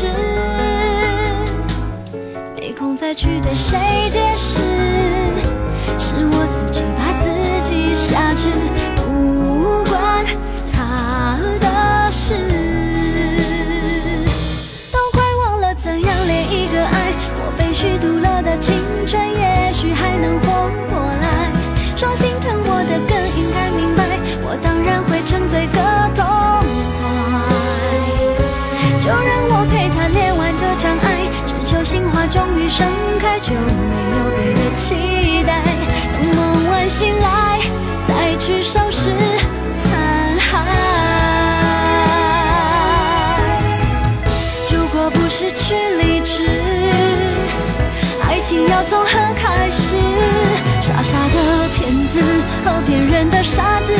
[0.00, 0.06] 是，
[2.56, 3.76] 没空再去对谁
[4.12, 4.57] 解释。
[33.48, 35.62] 就没有别的期待，
[36.12, 37.58] 等梦完醒来，
[38.06, 39.10] 再去收拾
[39.82, 40.68] 残骸。
[44.76, 46.46] 如果不失去理智，
[48.22, 49.96] 爱情要从何开始？
[50.82, 52.20] 傻傻的骗子
[52.66, 53.94] 和骗人的傻子，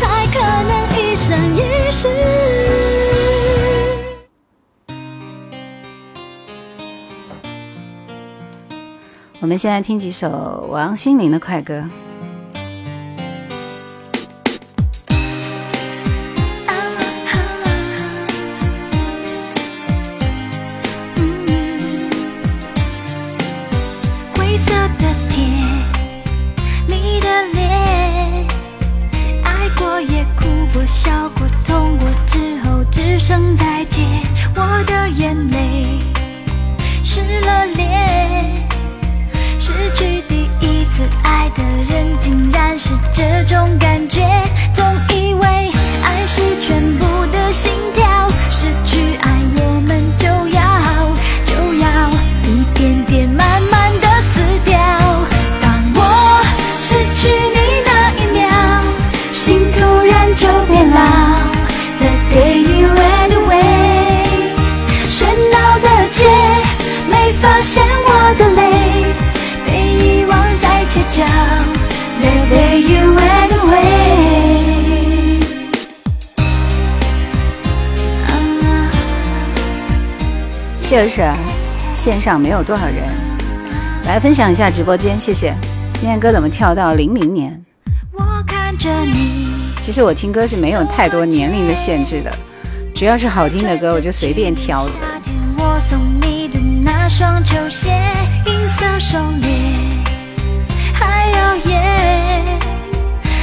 [0.00, 2.35] 才可能一生一世。
[9.46, 11.88] 我们先来听几首王心凌的快歌。
[82.28, 83.04] 上没有多少人。
[84.04, 85.54] 来分享一下直播间，谢谢。
[85.94, 87.62] 今天歌怎么跳到零零年？
[89.80, 92.32] 其实我听歌是没有太多年龄的限制的，
[92.92, 94.90] 只要是好听的歌，我就随便挑的。
[95.56, 97.90] 我送你的那双球鞋，
[98.44, 99.56] 银色手链，
[100.94, 102.42] 还有夜，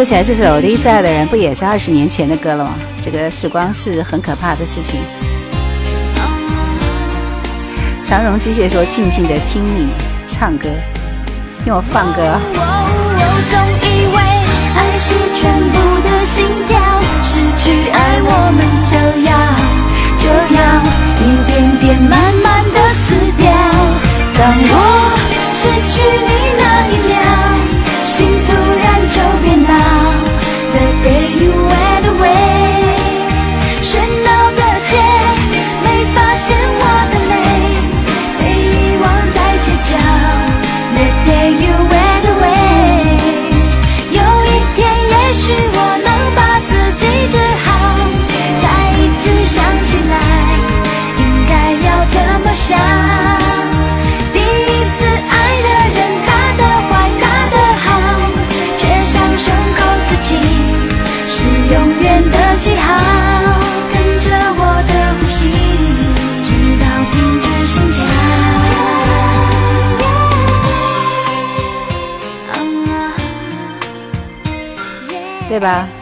[0.00, 2.72] 说起来，这首《第一次爱的人》不也是二十年前的歌了吗？
[3.02, 4.98] 这个时光是很可怕的事情。
[8.02, 9.88] 长荣机械说：“静静的听你
[10.26, 10.70] 唱歌，
[11.62, 12.22] 听我放歌。”
[15.02, 16.78] 是全部的心跳，
[17.22, 19.30] 失去爱我们就要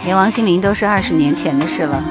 [0.09, 2.03] 连王心凌都是二十年前的事了，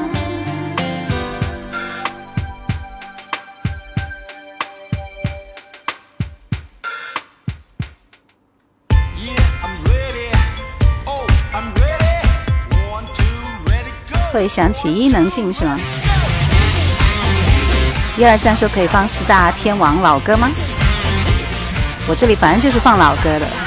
[14.31, 15.75] 会想起伊能静是吗？
[18.15, 20.47] 一二三，说可以放四大天王老歌吗？
[22.07, 23.66] 我这里反正就是放老歌的。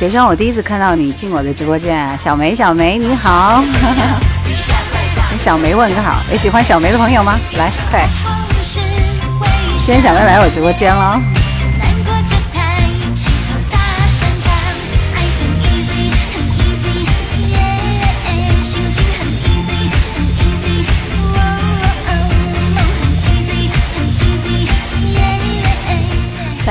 [0.00, 3.62] 学生，我第一次看到你进我的直播间，小梅，小梅你好，
[5.28, 7.38] 跟 小梅问个好，有喜欢小梅的朋友吗？
[7.58, 8.08] 来，快，
[9.76, 11.20] 今天小梅来我直播间了。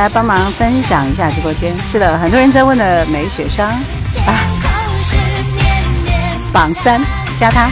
[0.02, 4.32] 来帮忙分享一下直播间，是的，很多人在问的梅雪霜啊，
[6.54, 7.04] 榜三
[7.38, 7.70] 加他，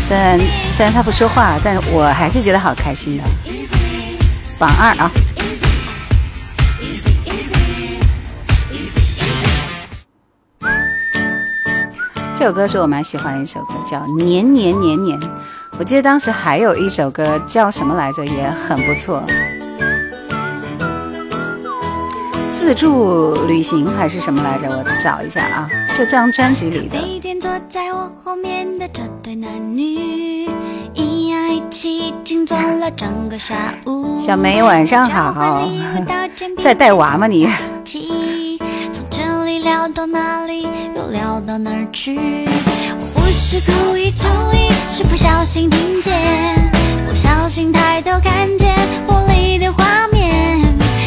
[0.00, 0.40] 虽然
[0.72, 3.24] 虽然他不说话，但是我还是觉得好开心的，
[4.58, 5.10] 榜二啊。
[12.38, 15.20] 这首歌是我蛮喜欢的一首歌，叫《年年年年》。
[15.76, 19.20] 我记得当时还有一首歌叫什么来着，也很不错。
[22.52, 24.68] 自助旅行还是什么来着？
[24.70, 26.96] 我找一下啊，这张专辑里的。
[34.16, 35.68] 小梅晚上好，
[36.62, 37.48] 在带娃吗你？
[41.58, 42.16] 哪儿去？
[42.46, 46.70] 我不是故意注意，是不小心听见，
[47.08, 48.74] 不小心抬头看见
[49.08, 50.60] 玻璃的画面，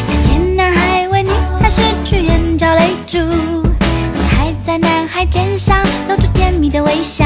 [0.08, 5.78] 看见男孩为女孩拭去眼角泪珠，你还在男孩肩上
[6.08, 7.24] 露出甜蜜的微笑。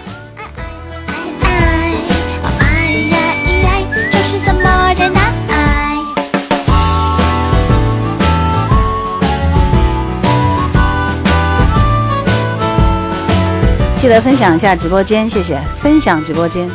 [14.07, 15.59] 记得分享一下直播间，谢谢！
[15.81, 16.69] 分享直播间。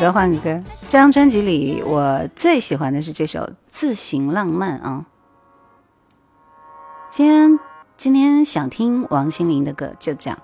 [0.00, 5.06] 歌换个歌，这张专辑里我最喜欢的是这首《自行浪漫》啊。
[7.10, 7.58] 今天
[7.96, 10.38] 今天想听王心凌的歌，就这样。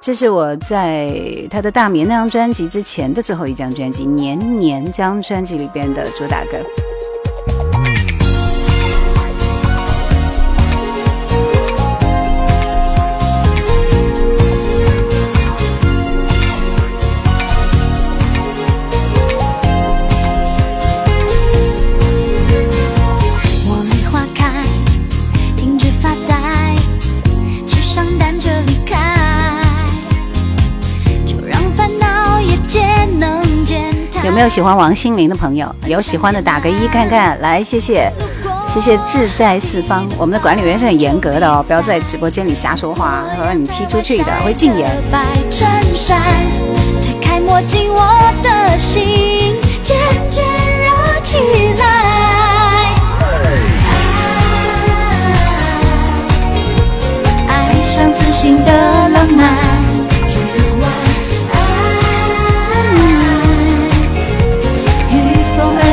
[0.00, 1.14] 这是我在
[1.50, 6.52] 她的《大眠》那张专辑之前的最后一张专辑《年年》这张专辑里边的主打歌。
[34.36, 37.40] 没有喜欢王心凌的朋友，有喜欢的打个一看看。
[37.40, 38.12] 来，谢谢，
[38.68, 40.06] 谢谢志在四方。
[40.18, 44.90] 我们的管理员是很严格的哦，不要在直播间里瞎说话，会把你踢出去的会禁言。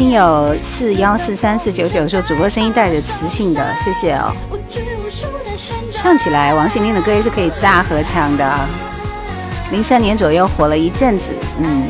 [0.00, 4.32] 听友四幺四三四九九说主播声音带着磁性的，谢谢哦。
[5.94, 8.50] 唱起来，王心凌的歌也是可以大合唱的。
[9.70, 11.24] 零三年左右火了一阵子，
[11.58, 11.82] 嗯。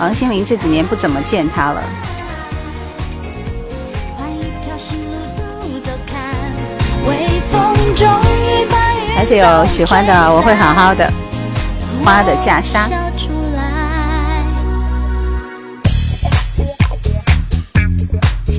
[0.00, 1.80] 王心凌这几年不怎么见她了。
[9.20, 11.08] 而且有喜欢的，我会好好的。
[12.04, 12.88] 花的嫁纱。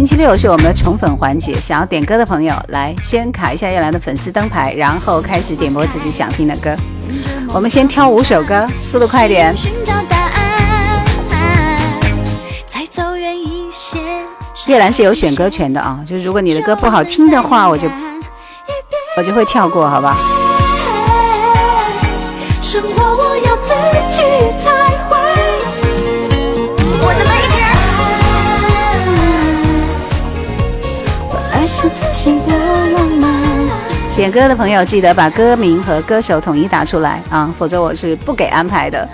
[0.04, 6.76] 星期六是我们的宠粉环节，想要点歌的朋友来先卡一下叶兰的粉丝灯牌，然后开始点播自己想听的歌。
[7.54, 9.54] 我们先挑五首歌，速度快点。
[14.66, 17.88] 叶兰是有选歌权的啊，就是如果你的歌不好听的话，我就
[19.18, 20.18] 我就会跳过，好吧？
[22.60, 23.31] 生活
[32.48, 33.32] 的浪漫。
[34.18, 39.08] 点歌的朋友记得把歌名和歌手统一打出来啊，否则我是不给安排的。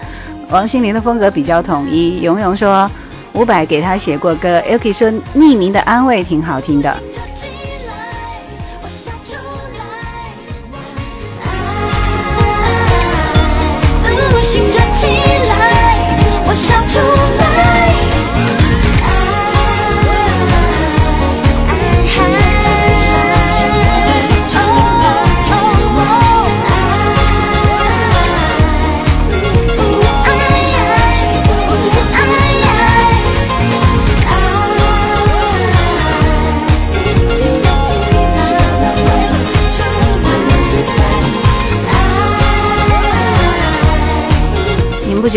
[0.49, 2.21] 王心凌的风格比较统一。
[2.21, 2.89] 勇勇说
[3.33, 6.97] 伍佰给他写过歌 e l k 说匿名的安慰挺好听的。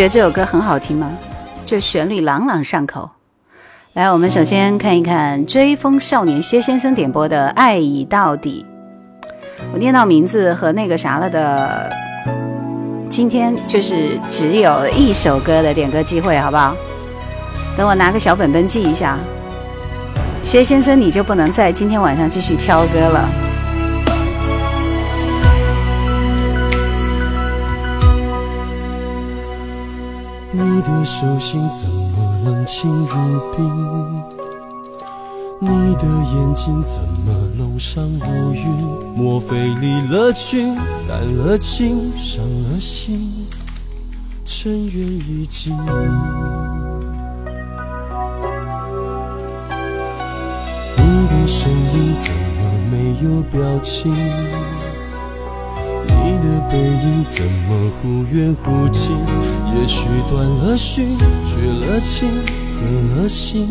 [0.01, 1.13] 觉得这首歌很好听吗？
[1.67, 3.11] 这旋律朗朗上口。
[3.93, 8.65] 来，我们首先看一看追风少年薛先生点播的《爱已到底》。
[9.75, 11.93] 我念到名字和那个啥了的，
[13.11, 16.75] 今天就是只有一首歌的点歌机会，好不好？
[17.77, 19.19] 等我拿个小本本记一下。
[20.43, 23.50] 薛先生，你就不能再今天晚上继续挑歌了。
[30.53, 34.21] 你的手心怎么冷清如冰？
[35.61, 38.65] 你的眼睛怎么弄伤乌云？
[39.15, 40.75] 莫非离了群，
[41.07, 43.47] 淡了情，伤了心，
[44.45, 45.73] 尘缘已尽？
[45.73, 45.87] 你
[51.29, 54.13] 的声音怎么没有表情？
[56.41, 59.17] 的背影怎么忽远忽近？
[59.77, 61.17] 也许断了讯，
[61.47, 62.29] 绝了情，
[62.77, 63.69] 狠了心，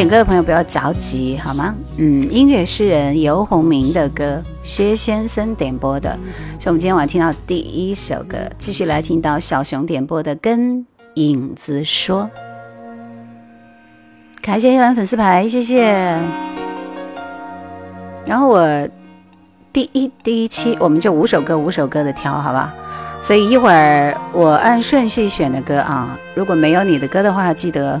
[0.00, 1.74] 点歌的朋友不要着急，好吗？
[1.98, 6.10] 嗯，音乐诗人游鸿明的歌，薛先生点播的，
[6.58, 8.38] 所以我们今天晚上听到第一首歌。
[8.56, 12.30] 继续来听到小熊点播的《跟影子说》，
[14.42, 15.92] 感谢叶兰粉丝牌，谢谢。
[18.24, 18.88] 然后我
[19.70, 22.74] 第一第一期我们就五首歌，五首歌的挑，好吧？
[23.22, 28.00] 所以一会儿我按顺序选的歌啊，如果没有你的歌的话，记得。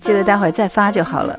[0.00, 1.38] 记得待会再发就好了。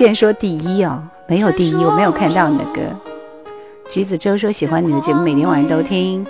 [0.00, 2.80] 然说第一哦，没有第一，我没有看到你的歌。
[3.88, 6.24] 橘子洲说喜欢你的节目，每天晚上都听。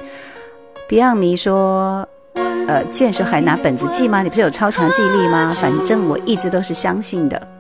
[0.89, 4.23] Beyond 迷说，呃，剑说还拿本子记吗？
[4.23, 5.55] 你不是有超强记忆力吗？
[5.61, 7.58] 反正我一直都是相信的。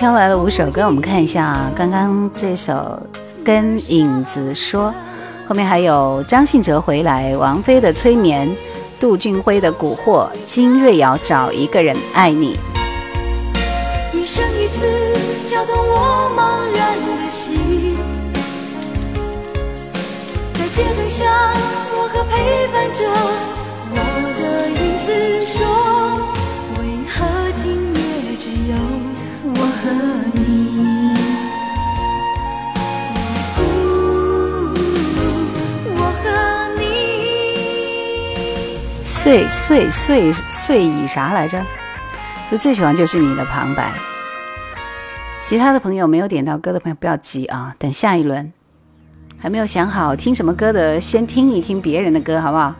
[0.00, 2.72] 挑来了五首歌，我们看一下刚刚这首
[3.44, 4.88] 《跟影子说》，
[5.46, 8.50] 后面还有张信哲回来、王菲的催眠、
[8.98, 12.56] 杜俊辉的蛊惑、金瑞瑶找一个人爱你。
[20.54, 21.26] 在街灯下，
[21.90, 22.08] 我
[23.92, 25.79] 我着的影子说。
[39.22, 41.62] 碎碎碎碎以啥来着？
[42.50, 43.92] 就最喜欢就是你的旁白。
[45.42, 48.50] 其他的朋友没有点到歌的朋友不要急啊，等下一轮。
[49.36, 52.74] 还没有想好听什么歌的，先听一听别人的歌好不好？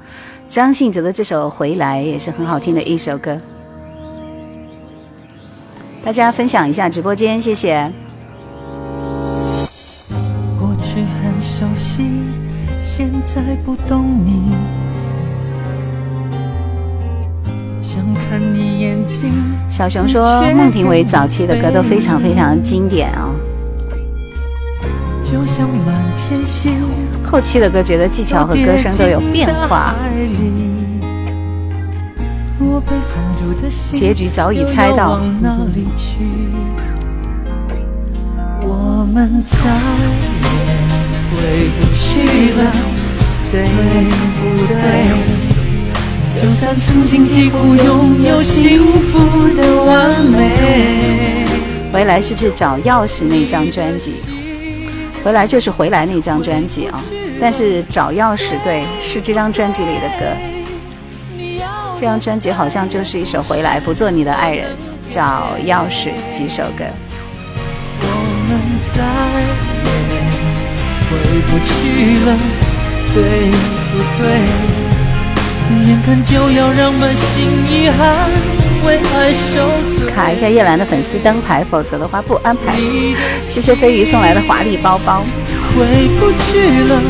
[0.49, 3.39] 张信哲的这首《回来》也是很好听的一首歌。
[6.03, 7.93] 大家分享一下直播间，谢谢。
[10.59, 12.11] 过去很熟悉，
[12.83, 14.55] 现在不懂你。
[17.93, 19.33] 想看你眼睛。
[19.69, 23.35] 小熊说，孟庭苇早期的歌都非常非常经典啊。
[27.27, 29.93] 后期的歌觉得技巧和歌声都有变化。
[33.93, 35.21] 结局早已猜到。
[38.63, 39.67] 我们再
[40.43, 40.79] 也
[41.33, 42.71] 回不去了，
[43.51, 43.65] 对
[44.55, 45.40] 不对？
[46.41, 49.19] 就算曾经几乎拥有幸福
[49.55, 51.45] 的完美。
[51.93, 54.15] 回来是不是找钥匙那张专辑？
[55.23, 56.99] 回来就是回来那张专辑啊！
[57.39, 61.67] 但是找钥匙对，是这张专辑里的歌。
[61.95, 64.71] 这张专辑好像就是一首《回来》，不做你的爱人，
[65.11, 66.85] 找钥匙几首歌。
[67.99, 68.09] 我
[68.49, 69.01] 们再
[70.09, 70.31] 也
[71.07, 72.35] 回不去了，
[73.13, 73.51] 对
[73.93, 74.70] 不对？
[75.85, 78.29] 眼看就要让满心遗憾
[78.85, 80.11] 为爱受罪。
[80.15, 82.75] 卡一下叶兰的粉丝灯牌，否则的话不安排。
[83.47, 85.23] 谢谢飞鱼送来的华丽包包。
[85.75, 85.87] 回
[86.19, 87.01] 不去了，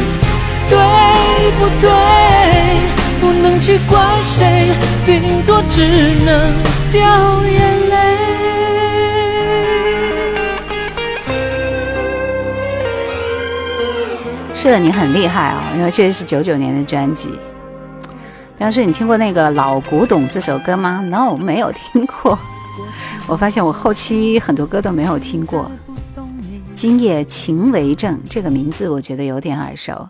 [0.69, 3.21] 对不对？
[3.21, 4.69] 不能去怪谁，
[5.07, 5.83] 顶多只
[6.25, 6.53] 能
[6.93, 8.17] 掉眼泪。
[14.55, 17.31] 是的，你很厉害啊、因为确实是九九年的专辑。
[18.61, 22.39] 杨氏，你听过那个老古董这首歌吗？No，没有听过。
[23.27, 25.71] 我发现我后期很多歌都没有听过。
[26.75, 30.07] 今夜情为证这个名字，我觉得有点耳熟。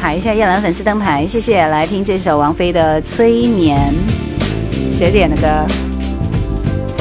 [0.00, 1.64] 卡一下叶兰粉丝灯牌，谢谢。
[1.66, 3.78] 来听这首王菲的《催眠》，
[4.92, 5.48] 谁点的歌？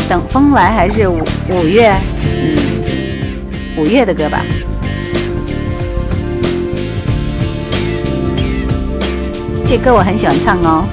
[0.08, 1.18] 等风来还是五
[1.50, 1.90] 五月？
[1.92, 4.46] 嗯，五月的歌吧。
[9.72, 10.84] 这歌我很喜欢唱哦。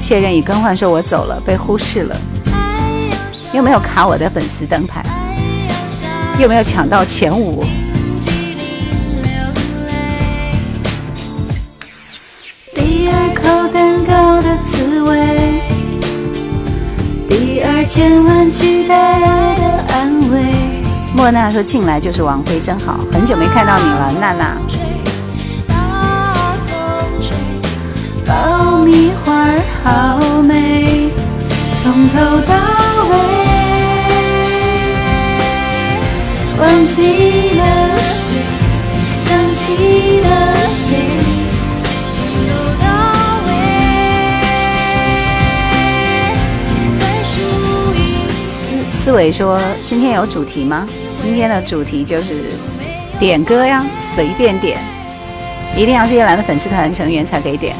[0.00, 2.16] 确认已更换，说我走了，被忽视了。
[3.52, 5.04] 又没有卡我的粉丝灯牌？
[6.38, 7.62] 又没有抢到前五？
[17.92, 19.26] 千万期待的
[19.92, 20.38] 安慰。
[21.12, 24.56] 莫娜说：“进来就是王辉，真好，很久没看到你了，娜娜。”
[28.24, 29.44] 爆米花
[29.82, 31.08] 好美，
[31.82, 32.54] 从头到
[33.08, 33.12] 尾，
[36.60, 38.36] 忘记了谁，
[39.00, 41.19] 想起了谁。
[49.10, 50.86] 思伟说：“今天有主题吗？
[51.16, 52.44] 今天的主题就是
[53.18, 54.78] 点歌呀，随便点，
[55.76, 57.74] 一定要是叶兰的粉丝团成员才可以点。”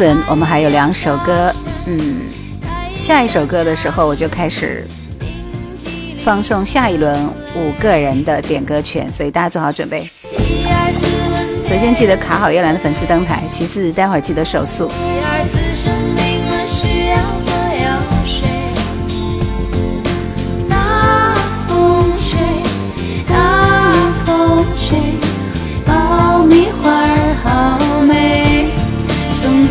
[0.00, 1.52] 轮我们还有两首歌，
[1.84, 2.20] 嗯，
[2.98, 4.86] 下一首歌的时候我就开始
[6.24, 7.14] 放送下一轮
[7.54, 10.08] 五个人的点歌权，所以大家做好准备。
[11.62, 14.90] 首先记得卡好月兰的粉丝灯牌，其次待会儿记得手速。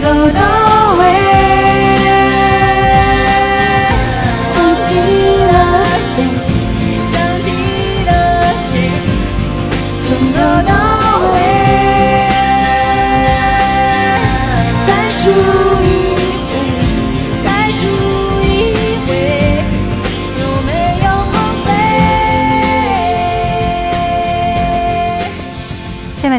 [0.02, 0.89] 走到。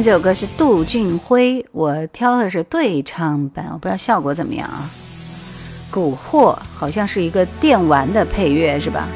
[0.03, 4.89] 这首歌是杜俊辉，我挑的是对唱版，我不知道效果怎么样啊。
[5.93, 9.07] 蛊惑好像是一个电玩的配乐是吧？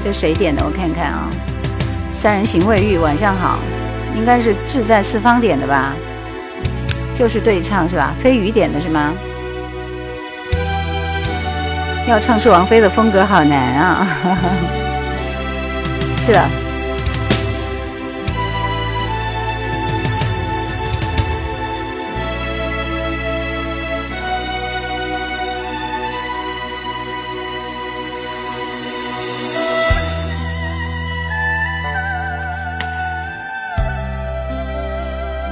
[0.00, 0.64] 这谁点的？
[0.64, 1.28] 我看看啊。
[2.12, 3.58] 三人行未遇晚上好，
[4.16, 5.94] 应该是志在四方点的吧？
[7.14, 8.14] 就是对唱是吧？
[8.20, 9.12] 飞鱼点的是吗？
[12.06, 14.06] 要唱出王菲的风格好难啊！
[16.24, 16.67] 是的。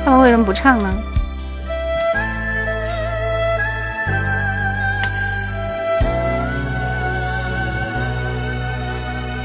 [0.06, 0.94] 他们为什么不唱呢？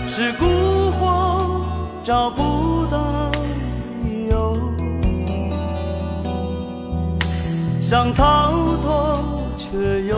[0.07, 0.45] 是孤
[0.91, 1.63] 惑
[2.03, 3.31] 找不到
[4.03, 4.55] 理由，
[7.81, 9.23] 想逃脱
[9.57, 10.15] 却又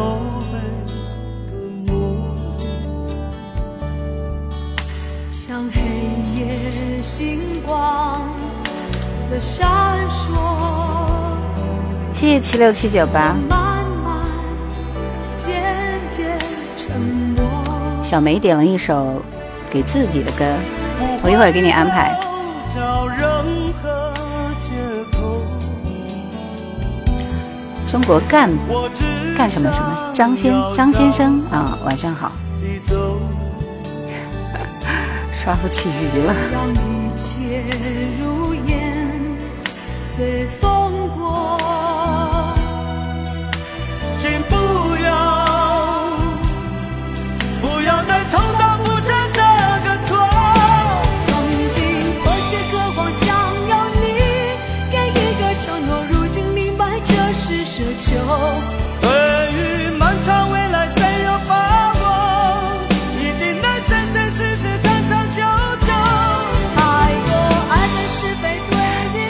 [0.51, 0.93] 被
[1.55, 2.19] 的梦，
[5.31, 5.79] 像黑
[6.35, 8.42] 夜星光。
[9.39, 9.67] 闪
[10.09, 10.33] 烁。
[12.13, 13.35] 谢谢七六七九八，
[18.01, 19.21] 小梅点了一首
[19.69, 20.45] 给自己的歌，
[21.23, 22.17] 我一会儿给你安排。
[27.87, 28.49] 中国干
[29.37, 32.31] 干什么什么张先张先生啊，晚上好。
[35.33, 36.33] 刷不起鱼了。
[40.15, 40.82] 随风。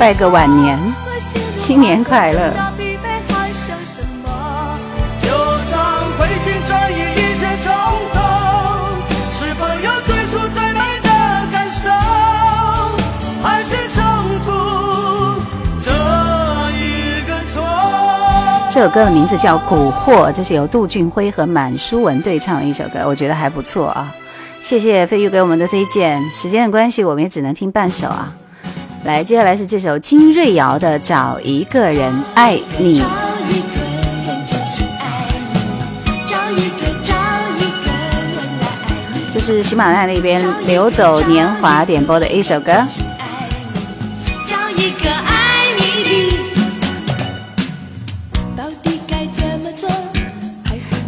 [0.05, 0.77] 拜个晚年，
[1.55, 2.51] 新年快乐！
[18.69, 24.13] 这首歌的名字叫《蛊惑》，这是由杜俊辉和满舒文对唱的一首歌，我觉得还不错啊。
[24.61, 28.33] 谢谢飞鱼给我们的推荐，时间的关系，我们也只能听半首啊。
[29.03, 33.01] 来，接下来是这首金瑞瑶的《找一个人爱你》，
[39.29, 42.71] 这是喜马拉雅那边流走年华点播的一首歌。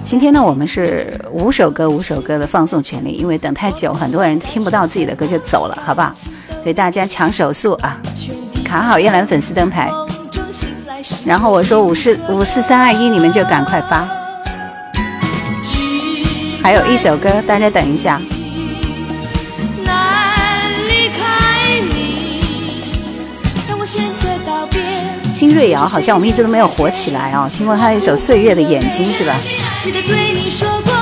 [0.03, 6.13] 今天呢，我们是五首歌，五首歌的放送权利，因为等太久，很多人听不到自己的歌就走了，好不好？
[6.65, 7.95] 给大家抢手速啊，
[8.63, 9.87] 卡好叶兰粉丝灯牌，
[11.23, 14.03] 然后我说五四五四三二一，你们就赶快发。
[16.63, 18.19] 还有一首歌，大家等一下。
[25.35, 29.35] 金瑞瑶好像我们一直都没有火起来哦，听过她一首《岁月的眼睛》是吧？
[29.83, 30.94] 记得对你说过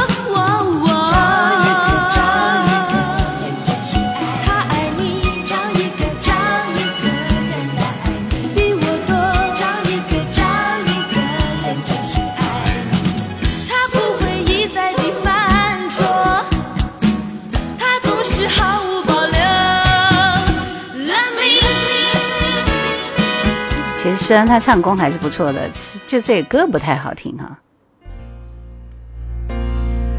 [24.24, 25.60] 虽然他唱功还是不错的，
[26.08, 27.58] 就这歌不太好听哈。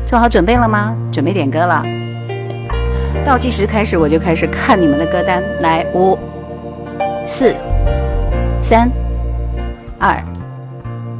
[0.04, 0.94] 做好准备了吗？
[1.10, 1.82] 准备点歌了，
[3.24, 5.42] 倒计时开始，我就开始看你们的歌单。
[5.62, 6.18] 来，五、
[7.24, 7.56] 四、
[8.60, 8.90] 三、
[9.98, 10.22] 二、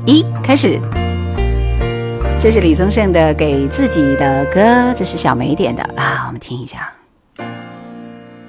[0.07, 0.79] 一，开始。
[2.39, 6.93] 这是李宗盛的给自己的歌，这是小梅点的啊，我们听一下。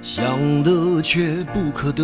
[0.01, 0.21] 想
[0.61, 1.21] 得却
[1.53, 2.03] 不可得。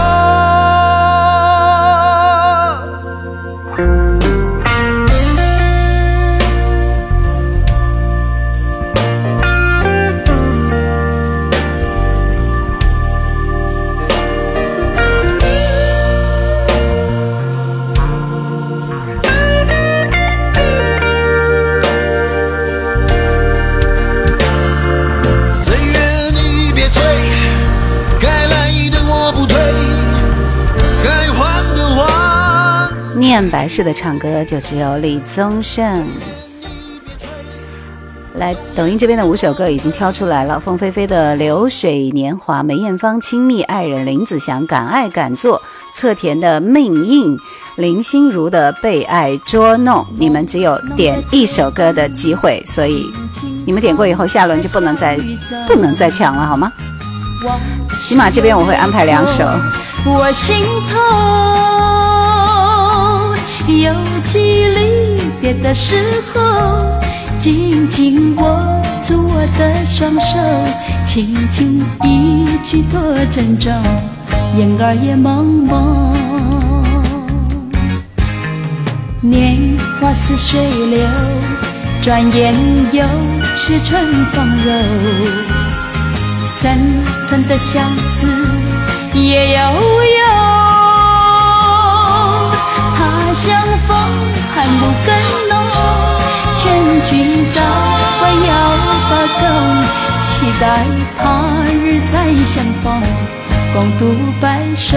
[33.49, 36.05] 白式的唱歌就只有李宗盛。
[38.35, 45.59] 来，抖音这边的五首歌已经挑出来了：凤飞飞的《流水年华》，梅艳芳《亲密爱人》，林子祥《敢爱敢做》，
[45.95, 47.35] 侧田的《命硬》，
[47.75, 49.97] 林心如的《被爱捉弄》。
[50.17, 53.05] 你们只有点一首歌的机会，所以
[53.65, 55.17] 你们点过以后，下轮就不能再
[55.67, 56.71] 不能再抢了，好吗？
[57.99, 59.43] 起码这边我会安排两首。
[60.05, 60.55] 我心
[60.89, 62.00] 痛。
[63.79, 63.93] 尤
[64.25, 65.95] 其离别的时
[66.33, 66.77] 候，
[67.39, 68.59] 紧紧握
[69.01, 70.37] 住我的双手，
[71.05, 73.71] 轻轻一句多珍重，
[74.57, 76.13] 眼儿也朦蒙。
[79.21, 79.57] 年
[80.01, 81.07] 华似水流，
[82.01, 82.53] 转眼
[82.91, 83.05] 又
[83.55, 84.73] 是春风柔，
[86.57, 86.77] 层
[87.27, 88.27] 层的相思
[89.15, 90.20] 也悠悠。
[93.41, 93.97] 相逢
[94.55, 95.67] 寒露更浓，
[96.61, 97.61] 劝君早
[98.21, 98.69] 晚要
[99.09, 99.41] 保重，
[100.21, 100.85] 期待
[101.17, 101.41] 他
[101.73, 103.01] 日再相逢，
[103.73, 104.95] 共度白首。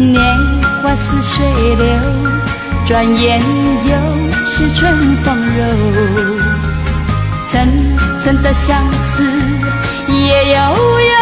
[0.00, 0.14] 年
[0.80, 1.86] 华似水流，
[2.86, 6.30] 转眼又是春风柔。
[7.48, 7.66] 层
[8.22, 9.24] 层的相思
[10.08, 11.14] 夜悠悠，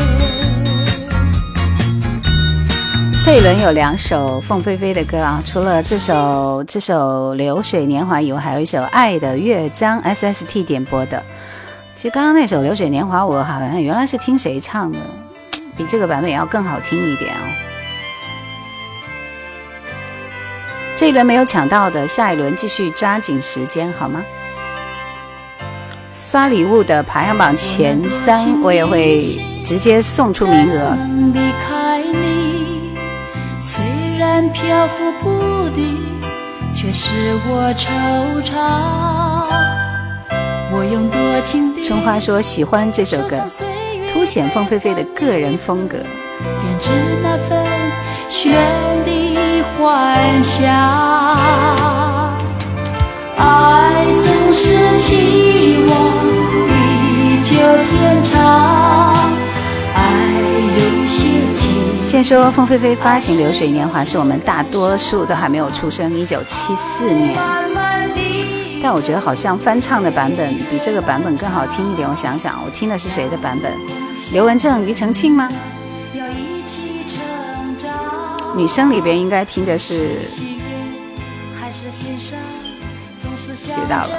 [3.24, 11.22] 这一轮有两首凤飞飞的歌啊，除了这首这首《流水年华》以外，还有一首《爱的乐章》，SST 点播的。
[11.96, 14.98] 其实刚刚那首《流水年华》，我好像原来是听谁唱的，
[15.78, 17.42] 比这个版本要更好听一点哦。
[20.96, 24.24] 这一轮没有抢到的，下一轮继续抓紧时间，好吗？
[26.12, 29.24] 刷礼物的排行榜前三，我也会
[29.64, 32.21] 直接送出名额。
[33.64, 33.84] 虽
[34.18, 35.96] 然漂浮不定，
[36.76, 37.12] 却是
[37.48, 37.90] 我惆
[38.44, 39.46] 怅。
[40.76, 43.38] 我用多情的春花说喜欢这首歌，
[44.12, 45.96] 凸显凤飞飞的个人风格。
[46.40, 46.90] 编织
[47.22, 47.64] 那份
[48.32, 48.50] 绚
[49.06, 51.38] 丽幻想，
[53.38, 56.12] 爱总是期望，
[56.68, 59.21] 地久天长。
[62.12, 67.34] 先说，凤飞飞发行《流水年华》是我们大多数都还没有出生，一九七四年。
[68.84, 72.06] 但我觉得好像翻唱的版本比这个版本更好听一点。
[72.10, 73.72] 我想想，我听的是谁的版本？
[74.34, 75.48] 刘文正、庾澄庆吗？
[78.58, 80.10] 女生里边应该听的是，
[83.56, 84.10] 接到了，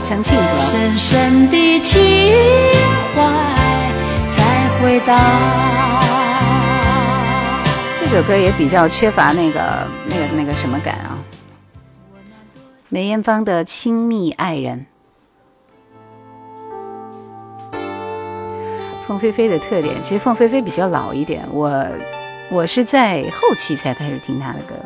[0.00, 2.02] 庾澄庆是深深的情
[3.14, 3.65] 怀。
[7.92, 9.60] 这首歌也比较缺乏那个
[10.06, 11.18] 那个那个什么感啊。
[12.88, 14.86] 梅艳芳的亲密爱人，
[19.08, 21.84] 凤飞飞的特点，其实凤飞飞比较老一点，我
[22.48, 24.76] 我是在后期才开始听她的歌，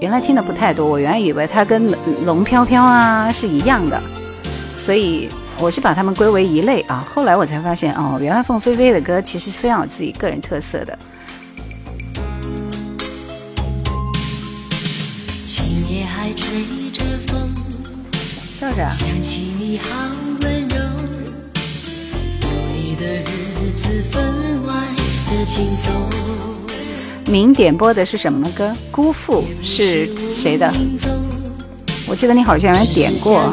[0.00, 1.94] 原来听的不太多，我原来以为她跟
[2.26, 4.00] 龙飘飘啊是一样的，
[4.76, 5.28] 所以。
[5.62, 10.98] 我是把他们归为一类啊，后来我才发现哦，原来凤飞飞的歌其实是非常有自己个人特色的。
[18.42, 18.88] 笑着。
[27.30, 28.74] 明点播的是什么歌？
[28.90, 30.72] 辜负是谁的？
[32.08, 33.52] 我记得你好像点过。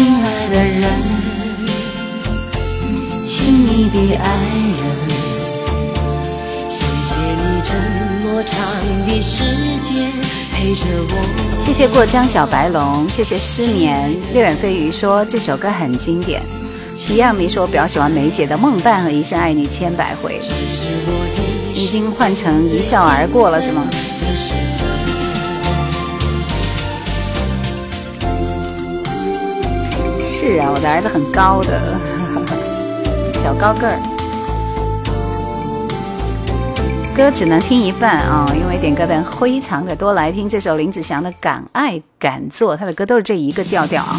[0.00, 0.90] 亲亲爱爱的的人，人，
[2.86, 3.24] 密
[6.80, 7.74] 谢谢你这
[8.30, 8.64] 么长
[9.08, 9.42] 的时
[9.80, 10.12] 间
[10.54, 11.60] 陪着我。
[11.60, 16.40] 谢谢过江小白龙，谢谢失眠，六眼飞鱼说这首歌很经典，
[17.10, 20.40] 一样你说比较喜欢梅姐的《梦伴》和《一生爱你千百回》，
[21.74, 23.84] 已经换成一笑而过了，是吗？
[30.50, 32.00] 是啊，我的儿子很高的，
[33.38, 33.98] 小高个儿。
[37.14, 40.14] 歌只能听一半啊，因为点歌的人非常的多。
[40.14, 44.18] 来听这首林子祥的《敢爱敢做》，他的歌都是这一个调调啊。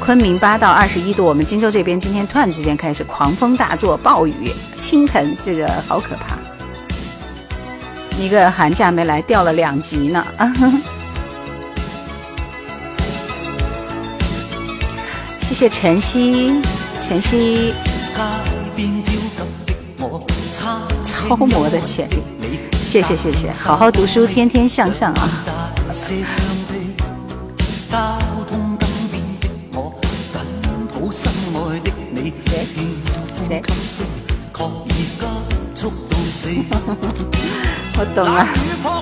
[0.00, 4.50] 昆明八到二十一度，我们荆州这边今天突然之间开始狂风大作、暴雨
[4.80, 6.38] 倾盆，这个好可怕！
[8.18, 10.26] 一个寒假没来掉了两级呢。
[15.52, 16.62] 谢谢晨曦，
[17.02, 17.74] 晨曦，
[21.04, 22.08] 超模的潜
[22.40, 25.28] 力，谢谢谢谢，好好读书，天天向上啊！
[25.92, 26.24] 谁？
[26.24, 26.42] 谁？
[37.94, 39.01] 我懂了。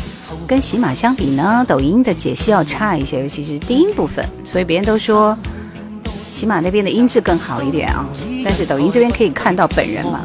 [0.51, 5.33] 跟喜马相比呢，抖音的解析要差一些，尤其是低音部分，所以别人都说
[6.27, 8.05] 喜马那边的音质更好一点啊。
[8.43, 10.19] 但是抖音这边可以看到本人嘛。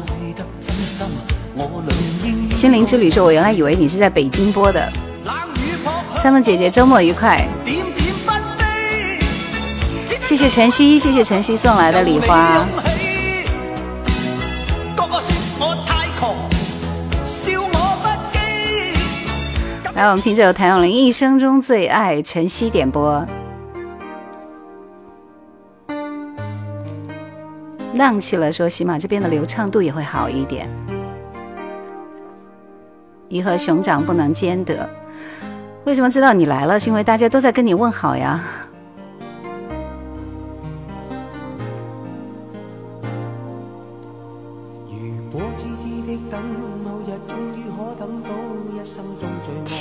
[2.51, 4.85] 心灵之旅说，我原来以为你是在北京播的。
[6.21, 7.47] 三梦姐姐周末愉快。
[10.19, 12.67] 谢谢晨曦，谢谢晨曦送来的礼花。
[19.97, 23.25] 来，我们听这首谭咏麟一生中最爱，晨曦点播。
[27.95, 30.69] 浪起了，说起码这边的流畅度也会好一点。
[33.29, 34.87] 鱼和熊掌不能兼得，
[35.85, 36.79] 为什么知道你来了？
[36.79, 38.43] 是因为大家都在跟你问好呀。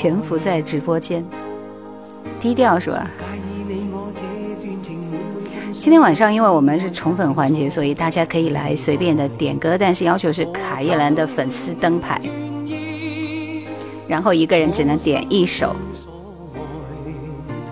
[0.09, 1.24] 潜伏在直播间，
[2.38, 3.11] 低调是吧？
[5.80, 12.22] 今天晚上，因为我们是宠粉环节，所以大家可以来随便的点歌，但是要求是卡叶兰的粉丝灯牌，
[14.07, 15.74] 然后一个人只能点一首。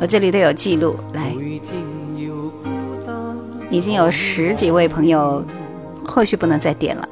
[0.00, 1.32] 我这里都有记录，来，
[3.70, 5.40] 已经有十几位朋友，
[6.04, 7.08] 或许不能再点了。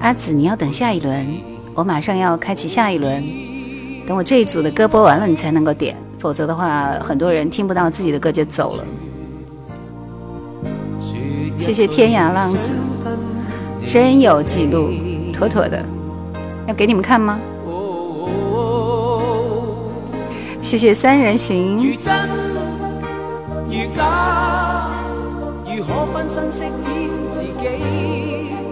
[0.00, 1.26] 阿紫，你要等下一轮，
[1.74, 3.22] 我马上要开启下一轮，
[4.06, 8.84] 等我这一组的歌播完了，你才能够点，否则的话，很多人听不到自己的歌就走了。
[11.58, 12.70] 谢谢天涯浪子，
[13.84, 14.88] 真有记录，
[15.32, 15.84] 妥妥的，
[16.66, 17.38] 要给你们看吗？
[20.62, 21.96] 谢谢三人行。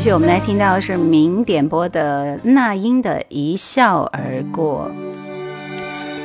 [0.00, 4.88] 继续，我们来听到是明点播的那英的《一笑而过》。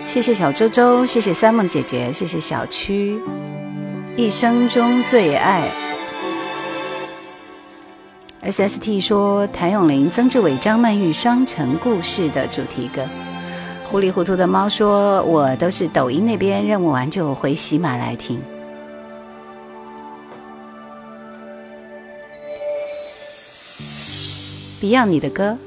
[0.08, 3.20] 谢谢小周周，谢谢三梦姐姐，谢谢小曲。
[4.16, 5.68] 一生中最爱。
[8.44, 13.02] SST 说谭咏麟、曾志伟、张曼玉《双城故事》的主题歌。
[13.90, 18.40] 糊里糊涂的猫说：“我都是抖音那边任务完就回喜马来听。”
[24.84, 25.58] Beyond 你的歌，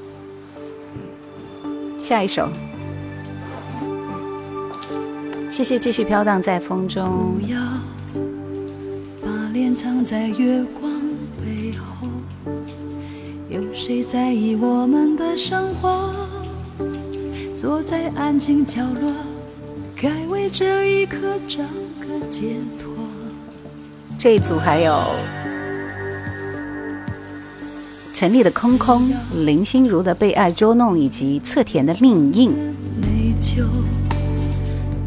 [1.97, 2.47] 下一首，
[5.49, 5.79] 谢谢。
[5.79, 7.33] 继续飘荡在风中。
[7.41, 7.59] 不要
[9.23, 10.91] 把脸藏在月光
[11.43, 12.07] 背后，
[13.49, 16.13] 有谁在意我们的生活？
[17.55, 19.11] 坐在安静角落，
[19.99, 21.63] 该为这一刻找
[22.03, 22.93] 个解脱。
[24.15, 24.93] 这一组还有。
[28.19, 29.07] 陈粒的《空空》，
[29.45, 32.49] 林心如的《被爱捉弄》，以及侧田的《命硬》。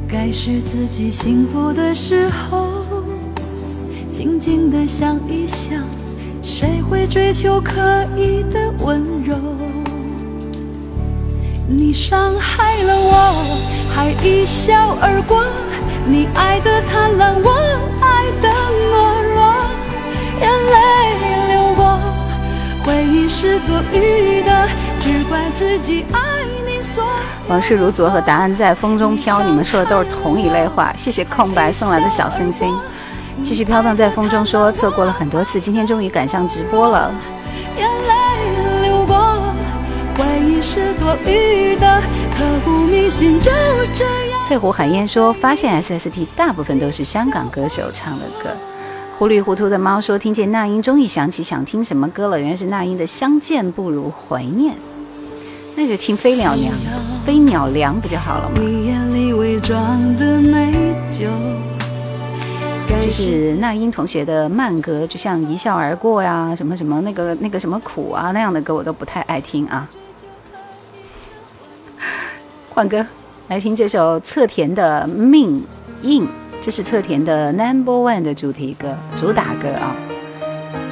[0.08, 2.68] 该是自己幸福的时候，
[4.12, 5.82] 静静的想一想，
[6.40, 7.80] 谁会追求刻
[8.16, 9.34] 意的温柔？
[11.66, 13.58] 你伤害了我，
[13.92, 15.44] 还一笑而过。
[16.06, 17.50] 你爱的贪婪，我
[18.06, 18.48] 爱的
[18.92, 19.64] 懦弱，
[20.38, 22.00] 眼泪流过。
[22.84, 24.68] 回忆是多余的，
[25.00, 26.18] 只怪自己爱
[26.66, 27.04] 你所。
[27.48, 30.92] 往事如昨和答案在风中飘，你们说的都是同一类话。
[30.96, 32.74] 谢谢空白送来的小星星，
[33.42, 37.12] 继续飘荡在风中说错过了很多次，今天终于赶上直播了。
[37.76, 39.42] 眼泪流过，
[40.16, 42.00] 回忆是多余的，
[42.32, 43.50] 刻骨铭心就
[43.94, 44.40] 这样。
[44.40, 48.56] 翠湖海烟说发现 SST 大部分都是香港歌手唱的歌。
[49.20, 52.40] 糊里糊涂的猫说：“听见那英，终于想起想听什么歌了。
[52.40, 54.72] 原来是那英的《相见不如怀念》，
[55.76, 56.72] 那就听飞鸟凉》
[57.26, 58.60] 《飞鸟凉》不就好了嘛？
[62.98, 69.86] 就是那英同学的慢歌，就像《一笑而过》呀，什么什么那个那个什么苦啊那样的歌，我都不太爱听啊。
[72.70, 73.04] 换歌，
[73.48, 75.62] 来听这首侧田的《命
[76.04, 76.22] 硬》。
[76.60, 79.96] 这是侧田的 Number One 的主题歌、主打歌啊，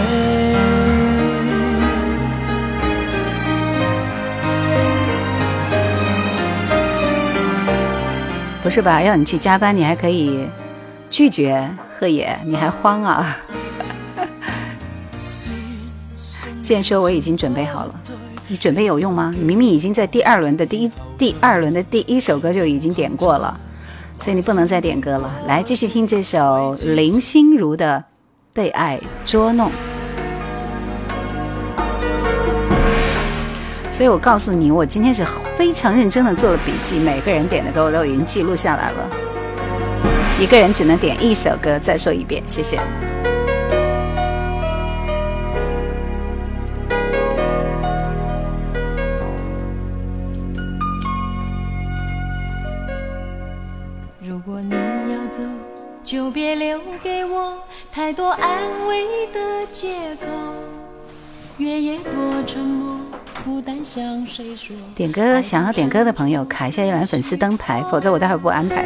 [8.62, 10.46] 不是吧要你去加班你还可以
[11.16, 13.36] 拒绝贺野，你还慌啊？
[16.68, 17.94] 然说我已经准备好了，
[18.48, 19.32] 你准备有用吗？
[19.38, 23.56] 你明明已经在第二轮的第一、第二轮的第一首歌就已经点过了，
[24.18, 25.30] 所以你不能再点歌了。
[25.46, 27.96] 来，继续听这首林心如的
[28.52, 29.68] 《被爱捉弄》。
[33.92, 35.24] 所以我告诉你，我今天是
[35.56, 39.08] 非常认真的做了笔记，每个人点的歌我都已经记录下来了。
[40.40, 42.76] 一个人只能点一首歌，再说一遍，谢谢。
[54.20, 54.74] 如果你
[55.12, 55.40] 要走，
[56.02, 57.56] 就别留给我
[57.92, 58.58] 太多安
[58.88, 59.40] 慰的
[59.72, 60.22] 借口。
[61.58, 62.12] 月夜多
[62.44, 63.00] 沉默，
[63.44, 64.74] 孤单向谁说？
[64.96, 68.84] 点歌，想要点歌的朋友，卡一下一栏粉丝灯牌，否则我待会不安排。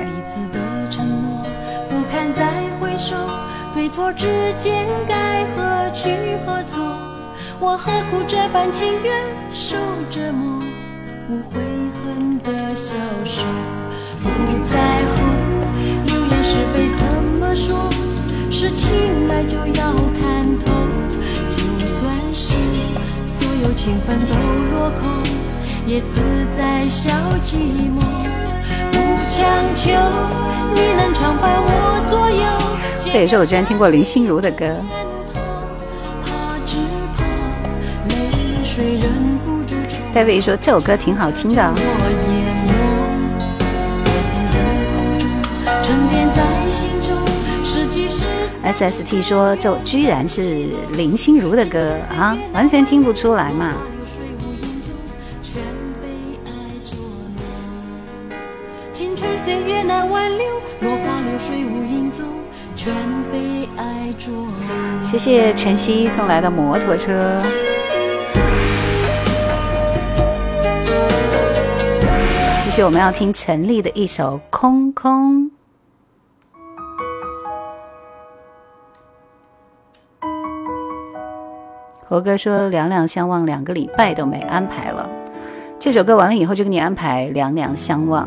[2.10, 2.50] 看，再
[2.80, 3.14] 回首，
[3.74, 6.10] 对错之间该何去
[6.44, 6.82] 何从？
[7.60, 9.14] 我何苦这般情愿
[9.52, 9.76] 受
[10.10, 10.60] 折磨，
[11.28, 11.60] 不悔
[12.04, 13.44] 恨的消瘦，
[14.22, 17.88] 不在乎流言是非怎么说，
[18.50, 18.90] 是情
[19.30, 20.72] 爱就要看透。
[21.50, 22.54] 就算是
[23.26, 25.22] 所有情分都落空，
[25.86, 26.20] 也自
[26.56, 27.10] 在笑
[27.42, 28.27] 寂寞。
[33.04, 34.66] 这也是我居然听过林心如的歌。
[40.42, 41.74] 说这首歌挺好听的。
[48.64, 53.72] SST 说这居然是林心如的歌啊，完全听不出来嘛。
[65.04, 67.40] 谢谢晨曦送来的摩托车。
[72.60, 75.44] 继续，我们要听陈丽的一首《空空》。
[82.06, 85.08] 猴哥说：“两两相望，两个礼拜都没安排了。”
[85.80, 88.26] 这首歌完了以后，就给你安排《两两相望》。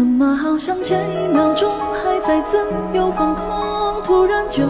[0.00, 2.56] 怎么好像前一秒钟还在自
[2.94, 4.62] 由放空，突然就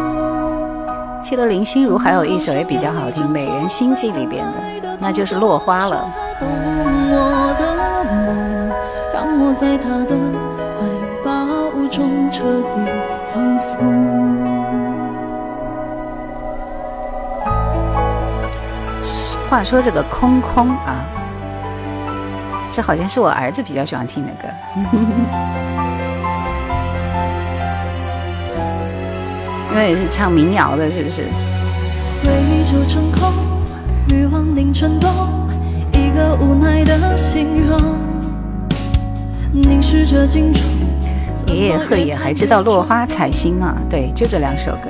[1.21, 6.11] 记得林心如还有一首也比较好听，《美人心计》里边的，那就是《落花》了。
[9.13, 10.17] 让我在他的
[10.79, 12.91] 怀抱中彻底
[13.31, 14.44] 放松。
[19.57, 21.01] 话说这个空空啊，
[22.73, 24.49] 这好像是我儿子比较喜欢听的歌，
[29.71, 31.21] 因为也是唱民谣的，是不是？
[41.47, 44.89] 爷爷贺野还知道《落花踩心》啊，对，就这两首歌。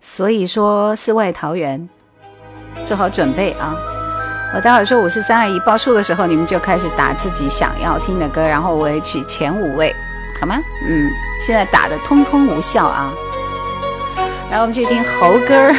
[0.00, 1.88] 所以说世外桃源，
[2.86, 3.74] 做好准备啊！
[4.54, 9.94] 我待会儿说五四三二一报数的时候，你们就开始打自己想要听的歌，然后我取前五位，
[10.40, 10.56] 好吗？
[10.88, 11.10] 嗯，
[11.44, 13.12] 现在打的通通无效啊！
[14.50, 15.72] 来，我们去听猴哥，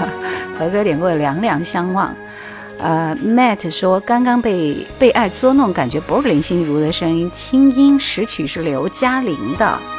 [0.58, 2.08] 猴哥点的，两两相望》。
[2.80, 9.97] 呃，Matt 说刚刚被被爱捉弄，感觉不是林心如的声音，听音识曲是刘嘉玲的。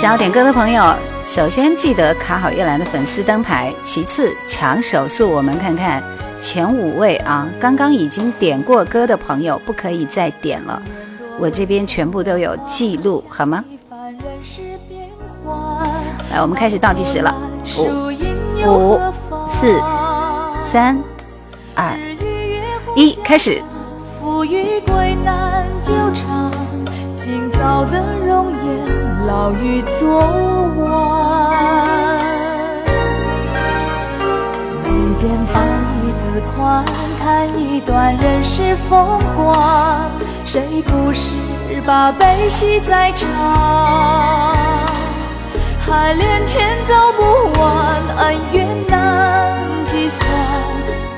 [0.00, 0.94] 想要点歌的朋友，
[1.26, 5.28] 首先记得卡好叶兰的粉丝灯牌，其次抢手速。
[5.28, 6.00] 我们看看
[6.40, 10.80] 前五位啊，刚刚已经点过歌的朋友不可以再点了，
[11.36, 13.64] 我这边全部都有记录，好吗？
[16.30, 17.34] 来，我们开始倒计时了，
[17.76, 19.00] 五、五、
[19.48, 19.80] 四、
[20.62, 20.96] 三、
[21.74, 21.98] 二、
[22.94, 23.60] 一，开始。
[27.58, 30.20] 早的容颜老于昨
[30.80, 32.24] 晚
[34.84, 35.60] 眉间放
[36.04, 36.84] 一字宽
[37.18, 40.08] 看一段人世风光
[40.46, 41.34] 谁不是
[41.84, 43.26] 把悲喜在尝
[45.84, 50.20] 海连天走不完恩怨难计算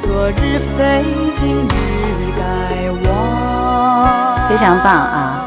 [0.03, 1.05] 昨日非
[1.37, 5.40] 今日该忘非常棒啊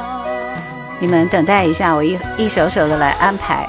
[1.03, 3.67] 你们等待一下，我一一首首的来安排。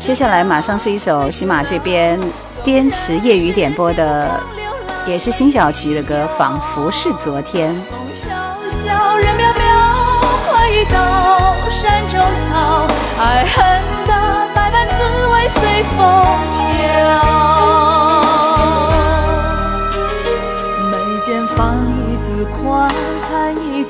[0.00, 2.18] 接下来马上是一首喜马这边
[2.64, 4.30] 滇池业余点播的，
[5.06, 7.70] 也是辛晓琪的歌，《仿佛是昨天》。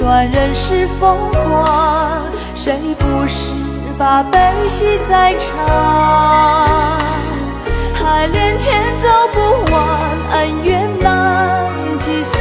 [0.08, 2.22] 乱人世风光，
[2.54, 3.50] 谁不是
[3.98, 5.54] 把悲喜在尝？
[7.92, 11.62] 海连天走不完，恩怨难
[11.98, 12.40] 计算，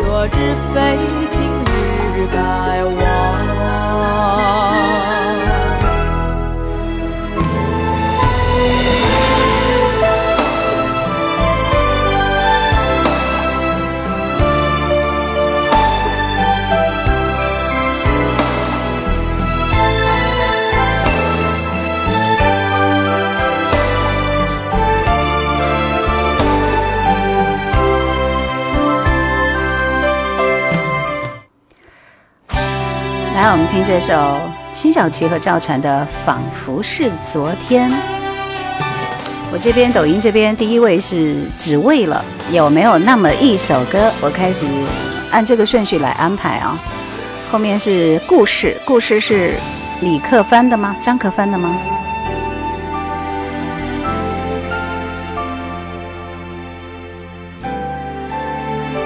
[0.00, 0.98] 昨日非
[1.30, 1.48] 今
[2.18, 3.53] 日该忘。
[33.94, 34.40] 这首
[34.72, 37.88] 辛晓琪和赵传的《仿佛是昨天》，
[39.52, 41.14] 我这边抖音这边第一位是
[41.56, 44.10] 《只为了》，有没有那么一首歌？
[44.20, 44.66] 我开始
[45.30, 46.76] 按这个顺序来安排啊。
[47.52, 49.54] 后面是《故事》，故事是
[50.00, 50.96] 李克帆的吗？
[51.00, 51.76] 张克帆的吗？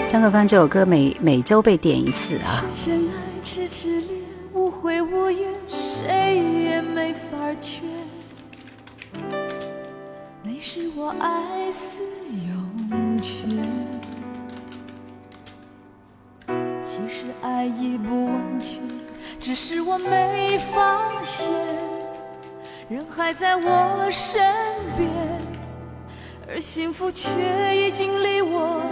[0.07, 2.64] 张克帆这首歌每每周被点一次啊。
[4.59, 7.81] 无悔无怨，谁也没法劝。
[10.43, 12.03] 你是我爱似
[12.49, 13.47] 永泉。
[16.85, 18.81] 其实爱已不完全，
[19.39, 21.47] 只是我没发现。
[22.91, 24.41] 人还在我身
[24.97, 25.09] 边，
[26.49, 27.31] 而幸福却
[27.77, 28.83] 已经离我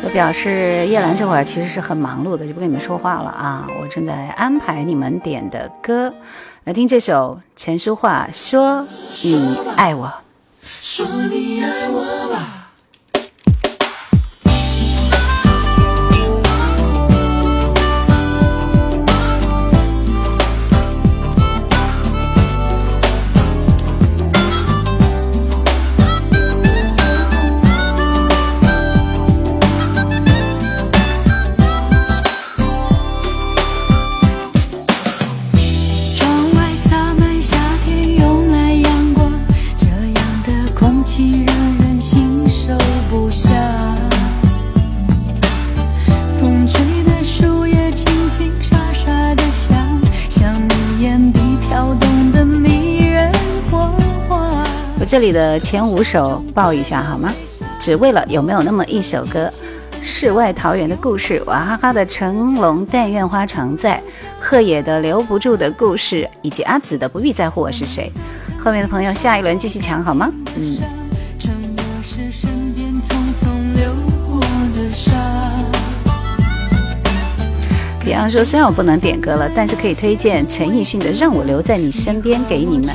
[0.00, 3.66] 我表示叶兰这会儿其实是很忙碌的，就不跟你们说话了啊！
[3.80, 6.12] 我正在安排你们点的歌，
[6.64, 8.84] 来听这首陈淑桦说
[9.24, 10.12] 你爱我。
[55.08, 57.32] 这里的前五首报一下好吗？
[57.80, 59.50] 只为了有没有那么一首歌？
[60.02, 63.98] 世外桃源的故事，娃哈哈的成龙，但愿花常在，
[64.38, 68.12] 贺野的留不住的故事，以及阿紫的不必在乎我是谁。
[68.62, 70.30] 后面的朋友下一轮继续抢好吗？
[70.58, 70.76] 嗯。
[78.04, 82.94] 比方说，虽然我不能点歌了，但是可以推荐陈奕迅的《让我留在你身边》给你们。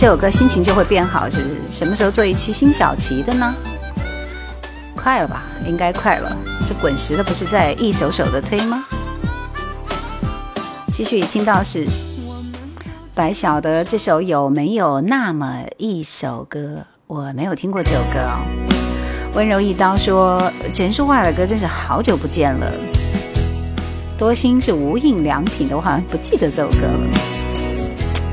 [0.00, 1.56] 这首歌心情就会变好，是不是？
[1.70, 3.54] 什么时候做一期辛晓琪的呢？
[4.96, 6.34] 快了吧，应该快了。
[6.66, 8.82] 这滚石的不是在一首首的推吗？
[10.90, 11.86] 继续听到是
[13.14, 16.78] 白晓的这首有没有那么一首歌？
[17.06, 18.20] 我没有听过这首歌。
[19.34, 20.42] 温柔一刀说
[20.72, 22.72] 陈淑桦的歌真是好久不见了。
[24.16, 27.39] 多心是无印良品的，我好像不记得这首歌了。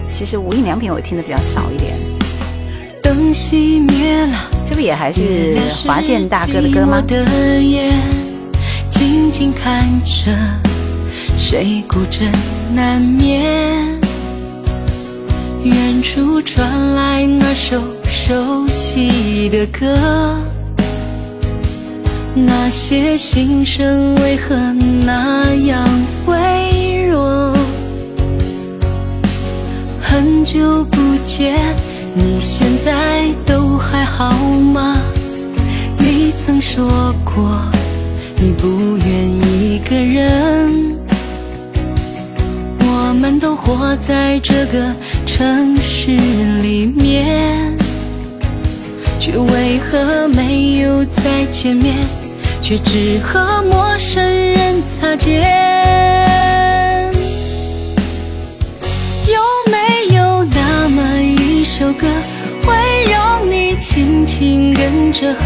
[0.08, 1.94] 其实无印良品我听的比较少一点。
[3.04, 7.02] 灯熄灭了，这不也还是华健大哥的歌吗？
[7.06, 7.24] 的
[7.62, 7.94] 眼
[8.90, 10.32] 静静看着
[11.38, 12.32] 谁孤枕
[12.74, 13.42] 难眠，
[15.64, 20.38] 远处传来那首熟悉的歌。
[22.34, 24.56] 那些心声为何
[25.06, 25.84] 那样
[26.28, 27.57] 微弱？
[30.18, 30.98] 很久不
[31.28, 31.56] 见，
[32.16, 34.32] 你现在都还好
[34.74, 34.98] 吗？
[36.00, 37.56] 你曾说过，
[38.42, 40.96] 你不愿一个人。
[42.80, 44.92] 我们都活在这个
[45.28, 46.10] 城市
[46.64, 47.78] 里面，
[49.20, 51.94] 却为何没有再见面？
[52.60, 56.27] 却只和陌生人擦肩。
[61.70, 62.08] 首歌
[62.66, 62.74] 会
[63.12, 65.44] 让你轻轻跟着和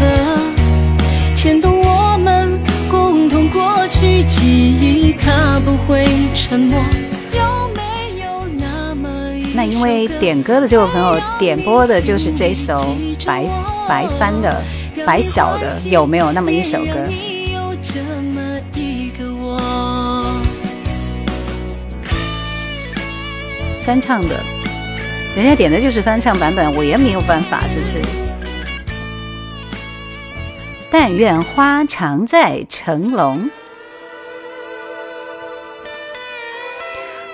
[1.34, 6.80] 牵动我们共同过去记忆，它不会沉默。
[7.32, 9.08] 有没有那么？
[9.52, 12.94] 那因为点歌的这位朋友，点播的就是这首
[13.26, 13.44] 《白
[13.88, 14.62] 白帆》的
[15.04, 15.82] 《白小》的。
[15.90, 16.94] 有没有那么一首歌？
[23.84, 24.36] 干唱的。
[25.34, 27.98] 人家点的就是翻唱版本，我也没有办法，是不是？
[30.90, 33.50] 但愿花常在，成龙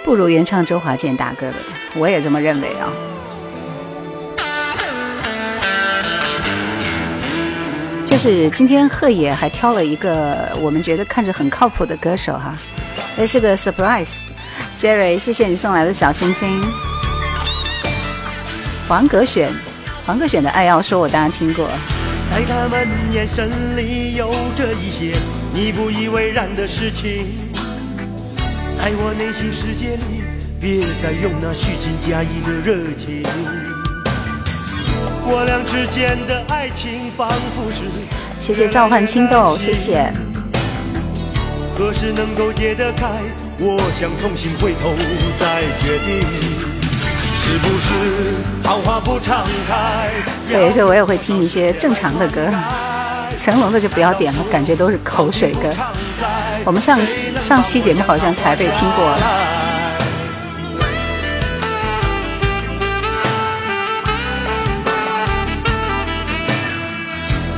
[0.05, 1.55] 不如原唱周华健大哥的，
[1.97, 2.87] 我也这么认为啊。
[8.07, 12.57] 就是今天贺野还挑了一个我们觉得看着很靠谱的歌手哈，
[13.19, 16.63] 也是个 surprise，Jerry，谢谢你送来的小心心。
[18.89, 19.53] 黄格选，
[20.07, 21.69] 黄格选的爱要说，我当然听过。
[22.31, 25.15] 在他们眼神里有着一些
[25.53, 27.27] 你不以为然的事情，
[28.75, 30.23] 在我内心世界里，
[30.59, 33.23] 别再用那虚情假意的热情。
[35.31, 37.83] 我俩之间的爱情仿佛是，
[38.41, 40.11] 谢谢召唤青豆，谢谢。
[41.77, 43.07] 何时能够解得开？
[43.59, 44.95] 我想重新回头
[45.37, 46.23] 再决定，
[47.35, 48.58] 是不是？
[48.69, 50.09] 桃花不常开。
[50.47, 52.51] 对，说我也会听一些正常的歌，
[53.35, 55.73] 成龙的就不要点了，感觉都是口水歌。
[56.67, 56.99] 我们上
[57.41, 59.17] 上期节目好像才被听过。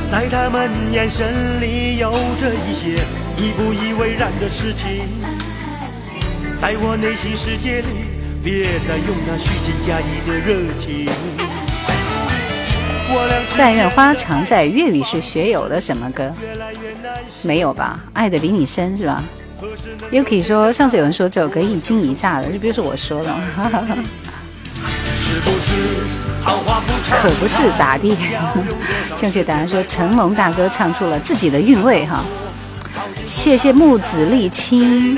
[0.09, 1.25] 在他们眼神
[1.59, 2.09] 里有
[2.39, 3.01] 着一些
[3.35, 5.03] 以不以为然的神情，
[6.61, 8.10] 在我内心世界里。
[13.57, 16.33] 但愿花常在，粤语是学友的什么歌？
[17.43, 17.99] 没有吧？
[18.13, 19.23] 爱的比你深是吧
[20.11, 23.41] ？Yuki 说，上次有人说这首歌一惊一乍的，就比如说我说了，
[25.13, 25.71] 是不是？
[27.11, 28.15] 可不是咋地？
[29.15, 32.23] 正确答案说成龙大哥唱出了自己的韵味哈。
[33.23, 35.17] 谢谢木子沥青。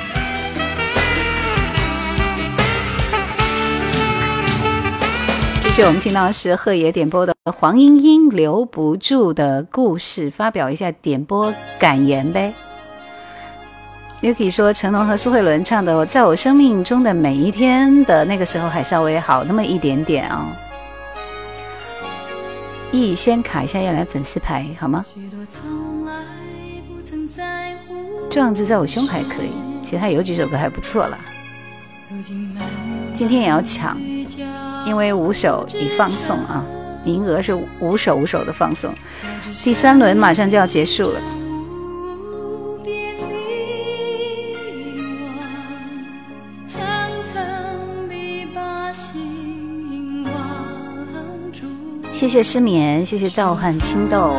[5.73, 12.53] 是我们听到是贺爷点播的《黄莺莺留不住的故事》，发表一下点播感言呗。
[14.21, 20.45] Yuki 说成龙和苏慧伦唱的《我在我生命中的每一天》的那个时候还稍微好那么一点点啊。
[22.91, 25.05] E 先卡一下叶兰粉丝牌好吗？
[28.29, 29.51] 壮志在我胸还可以，
[29.81, 31.17] 其他有几首歌还不错了。
[33.13, 33.97] 今天也要抢。
[34.85, 36.63] 因为五首已放送啊，
[37.03, 38.93] 名额是五首五首的放送，
[39.63, 41.19] 第三轮马上就要结束了。
[52.11, 54.35] 谢谢失眠，谢谢召唤青豆，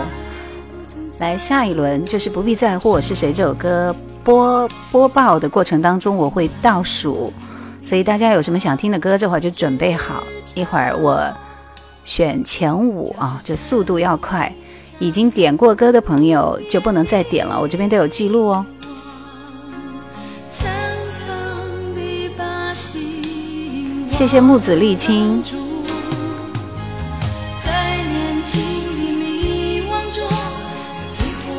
[1.18, 7.32] 来下一轮就是不必在乎我是谁这首歌播播报的过程当中，我会倒数。
[7.82, 10.22] 所以大家有什么想听的歌，这会儿就准备好，
[10.54, 11.20] 一会儿我
[12.04, 14.50] 选前五啊，这速度要快。
[14.98, 18.64] 已经点过歌的朋友就不能再点了，我这边都有记录哦。
[24.08, 25.42] 谢谢木子沥青。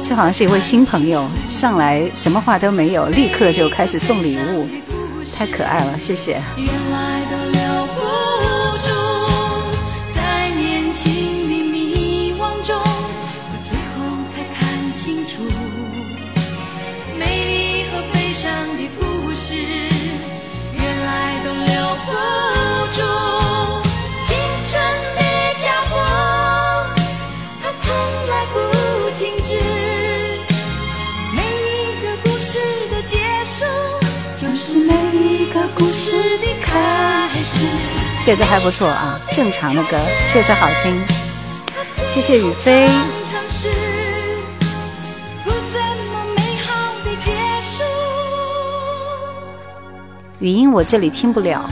[0.01, 4.82] 这好像是一位新朋友，上来什么话都没有，立刻就开始送礼物。
[5.35, 6.41] 太可爱了，谢谢。
[38.25, 39.97] 这歌还不错啊，正常的歌
[40.29, 41.01] 确实好听。
[42.07, 42.87] 谢谢雨飞。
[50.39, 51.69] 语音我这里听不了。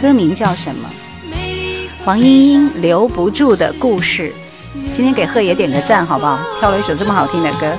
[0.00, 0.88] 歌名叫什么？
[2.04, 4.32] 黄莺莺留不住的故事。
[4.94, 6.38] 今天给贺爷点个赞好不好？
[6.60, 7.74] 挑了一首这么好听的歌。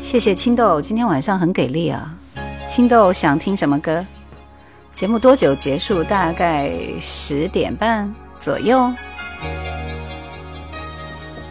[0.00, 2.14] 谢谢青豆，今天晚上很给力啊！
[2.68, 4.06] 青豆想听什么歌？
[4.94, 6.04] 节目多久结束？
[6.04, 6.70] 大概
[7.00, 8.88] 十点半左右。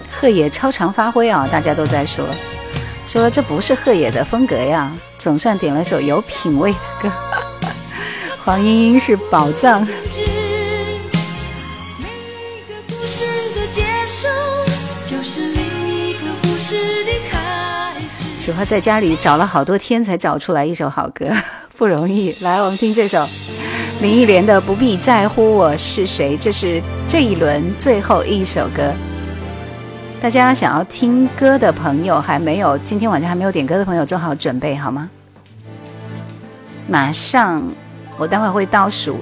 [0.09, 1.45] 贺野超常发挥啊！
[1.51, 2.23] 大家都在说。
[3.07, 7.11] 说这不是贺野的风格呀，总算点了首有品味的歌。
[8.43, 9.85] 黄莺莺是宝藏，
[18.39, 21.27] 喜欢在家里找了好多天才找出来一首好歌，
[21.77, 22.35] 不容易。
[22.41, 23.25] 来，我们听这首
[24.01, 28.83] 林忆莲的《不必在乎我是谁》，这是这一轮最后一首歌。
[30.19, 35.07] 大家想要听歌的朋友还没有，今天晚上还没有点歌的朋友做好准备好吗？
[36.87, 37.61] 马上，
[38.17, 39.19] 我待会儿会倒数，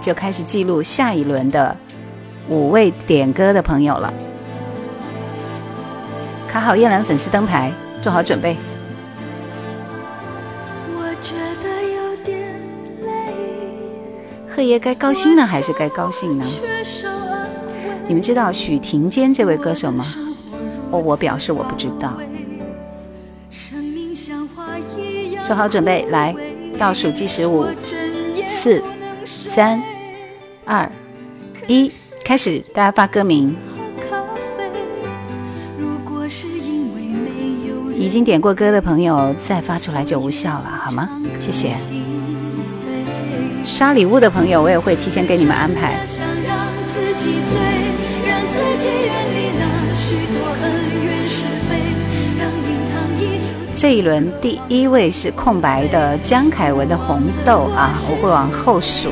[0.00, 1.76] 就开始记录下一轮的
[2.48, 4.14] 五位点歌的朋友了。
[6.46, 8.56] 卡好叶兰粉丝灯牌，做好准备。
[14.48, 16.44] 贺爷该高兴呢，还是该高兴呢？
[18.12, 20.04] 你们知道许廷坚这位歌手吗？
[20.90, 22.12] 哦，我表示我不知道。
[25.42, 26.36] 做好准备，来
[26.78, 27.64] 倒数计时：五、
[28.50, 28.82] 四、
[29.24, 29.82] 三、
[30.66, 30.92] 二、
[31.66, 31.90] 一，
[32.22, 32.58] 开始！
[32.74, 33.56] 大家发歌名。
[37.96, 41.08] 已经点过歌的朋友再发出来就无效了，好吗？
[41.40, 41.72] 谢谢。
[43.64, 45.96] 刷礼物的朋友，我也会提前给你们安排。
[53.82, 59.08] 这一轮第一位是空白的，江凯文的红豆啊，我会往后数。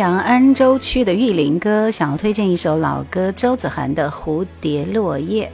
[0.00, 5.52] 阳安州区的玉林哥想要推荐一首老歌，周子涵的《蝴蝶落叶》。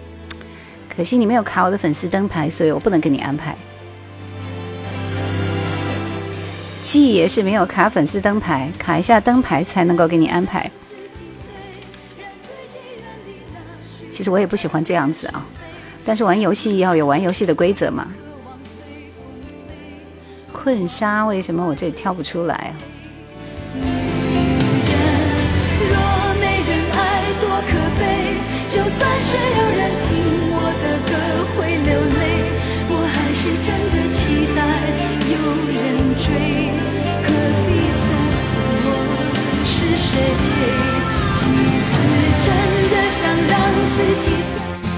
[0.97, 3.57] 可惜你没有卡我的粉丝灯牌，所以我不能给你安排。
[6.85, 10.71] 季也是没有卡粉丝灯牌，卡一下灯牌才能够给你安排。
[14.13, 15.45] 其实我也不喜欢这样子啊，
[16.05, 18.07] 但是玩游戏要有玩游戏的规则嘛。
[20.53, 22.71] 困沙为什么我这里跳不出来啊？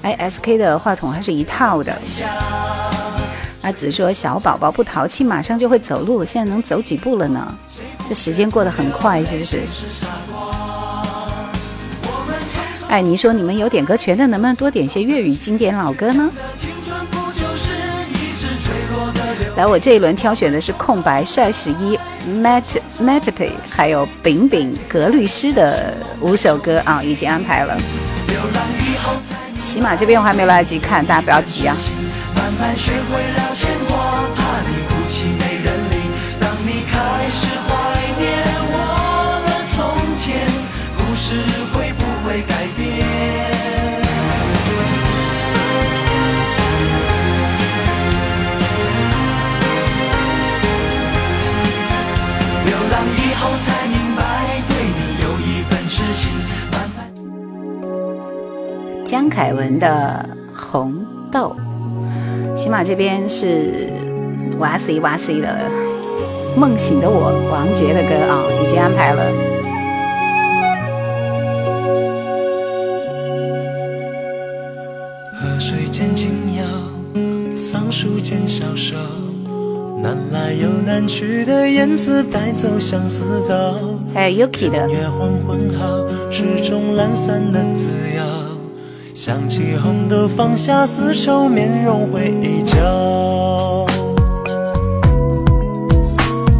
[0.02, 1.96] 哎，SK 的话筒还是一套的。
[3.62, 7.56] 阿紫说：“小宝宝不淘气，马上就会走路，现在能走几步了呢？
[8.08, 9.60] 这时间过得很快，是不是？”
[12.88, 16.30] 哎，你说你们有点歌权的，能不能多点些粤语经典老歌呢？
[19.56, 27.76] 来，我这一轮挑选的是空白帅十一、m a t m a t a p i 还有饼饼格律诗的五首歌啊，已经安排了。
[29.60, 31.76] 喜马这边我还没来得及看，大家不要急啊。
[59.12, 60.24] 江凯文的
[60.58, 60.90] 《红
[61.30, 61.54] 豆》，
[62.56, 63.90] 起码这边是
[64.58, 65.70] 哇塞哇塞的。
[66.56, 69.30] 梦醒的我，王杰的歌啊，已经安排了。
[75.34, 78.96] 河水渐轻摇，桑树间消瘦，
[80.02, 83.74] 南来又南去的燕子带走相思糕。
[84.14, 84.88] 还有 Yuki 的。
[84.90, 85.60] 月黄昏
[86.96, 88.51] 懒散的自由。
[89.24, 92.76] 想起红豆放下丝绸，面容会忆旧。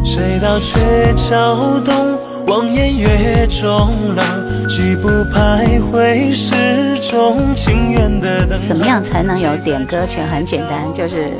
[0.01, 2.17] 谁道鹊桥东，
[2.47, 3.67] 望眼月中
[4.15, 4.23] 楼，
[4.69, 8.57] 举步徘徊始终情愿的等。
[8.65, 10.25] 怎么样才能有点歌权？
[10.25, 11.33] 很简单，就是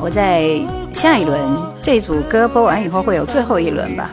[0.00, 0.42] 我在
[0.94, 1.38] 下一轮
[1.82, 4.08] 这组歌播完以后，会有最后一轮吧，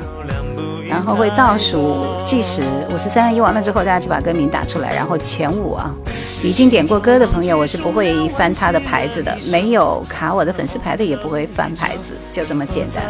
[0.89, 2.12] 然后会倒数。
[2.25, 5.93] 计时五四三，一完了之后，大家就把歌名打出来，然后前五啊。
[6.41, 9.35] 已经点过歌的朋友，我是不会翻他的牌子的。
[9.49, 13.03] 没有卡我的粉丝牌的，也不会翻牌子，就这么简单。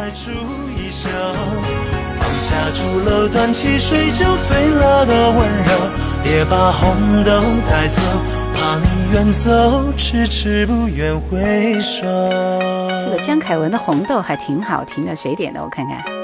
[13.00, 15.60] 这个江凯文的《红豆》还挺好听的，谁点的？
[15.62, 16.23] 我看看。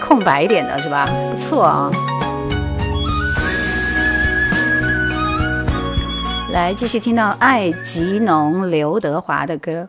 [0.00, 1.06] 空白一点的是吧？
[1.30, 1.90] 不错啊，
[6.52, 9.88] 来继续听到《爱极浓》刘德华的歌。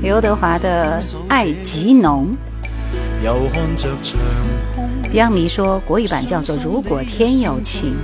[0.02, 2.28] 刘德华的《爱极浓》
[5.12, 7.96] ，Beyond 迷说国语版叫做《如果天有情》，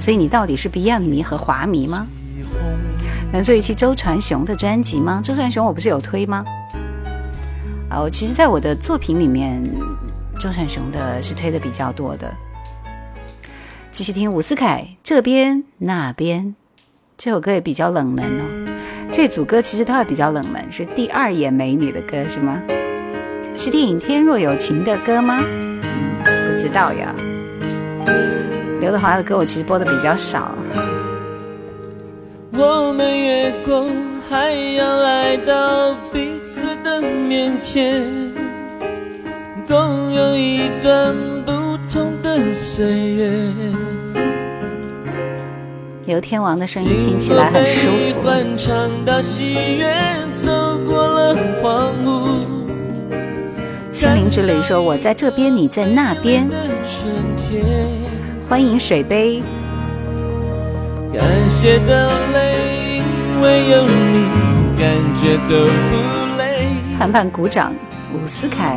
[0.00, 2.06] 所以你到底是 Beyond 迷和华迷吗？
[3.32, 5.20] 能做一期周传雄的专辑吗？
[5.22, 6.42] 周传雄我不是有推吗？
[7.90, 9.62] 哦，我其实在我的作品里面，
[10.40, 12.32] 周传雄的是推的比较多的。
[13.94, 16.56] 继续听伍思凯，这边那边，
[17.16, 18.74] 这首歌也比较冷门哦。
[19.12, 22.60] 这组歌其实都也比较冷门，是第二眼美女的歌是吗？
[23.54, 25.40] 是电影《天若有情》的歌吗？
[26.24, 27.14] 不知道呀。
[28.80, 30.52] 刘德华的歌我其实播的比较少。
[32.52, 33.86] 我们越过
[34.28, 38.04] 海洋来到彼此的面前，
[39.68, 41.14] 共有一段
[41.46, 41.52] 不
[41.88, 43.83] 同的岁月。
[46.06, 48.28] 刘天王的声音听起来很舒服。
[53.90, 56.46] 心灵之旅说：“我在这边，你在那边。”
[58.48, 59.42] 欢迎水杯。
[66.98, 67.72] 盘盘 鼓掌，
[68.12, 68.76] 伍思凯。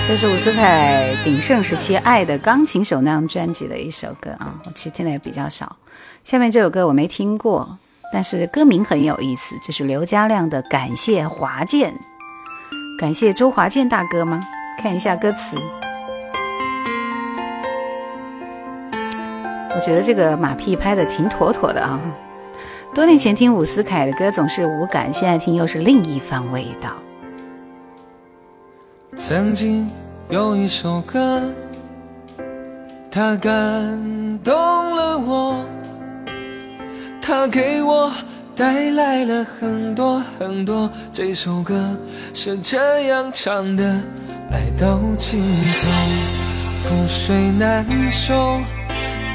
[0.07, 5.75] 这是伍思凯鼎盛时期《爱的钢琴手》那样专辑的一首歌啊，我其实听的也比较少。
[6.25, 7.77] 下面这首歌我没听过，
[8.11, 11.93] 但是歌名很有意思，这是刘嘉亮的《感谢华健》，
[12.99, 14.39] 感谢周华健大哥吗？
[14.79, 15.57] 看一下歌词，
[19.69, 21.99] 我觉得这个马屁拍的挺妥妥的啊。
[22.93, 26.89] 多年前听伍思凯的歌总是无感，现在听又是另一番味道。
[29.15, 29.89] 曾经
[30.29, 31.41] 有一首歌，
[33.09, 33.49] 它感
[34.43, 35.65] 动了我，
[37.21, 38.11] 它给我
[38.57, 40.91] 带来了很多很多。
[41.13, 41.95] 这首歌
[42.33, 43.85] 是这样唱的：
[44.51, 48.59] 爱到尽头覆水难收，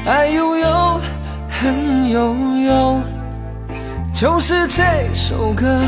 [0.05, 0.99] 爱悠悠，
[1.49, 3.01] 恨悠悠。
[4.19, 4.83] 就是这
[5.13, 5.79] 首歌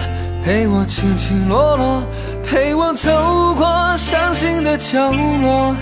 [0.45, 2.03] 陪我起起落落
[2.45, 3.09] 陪我走
[3.55, 3.65] 过
[3.97, 5.75] 伤心的角落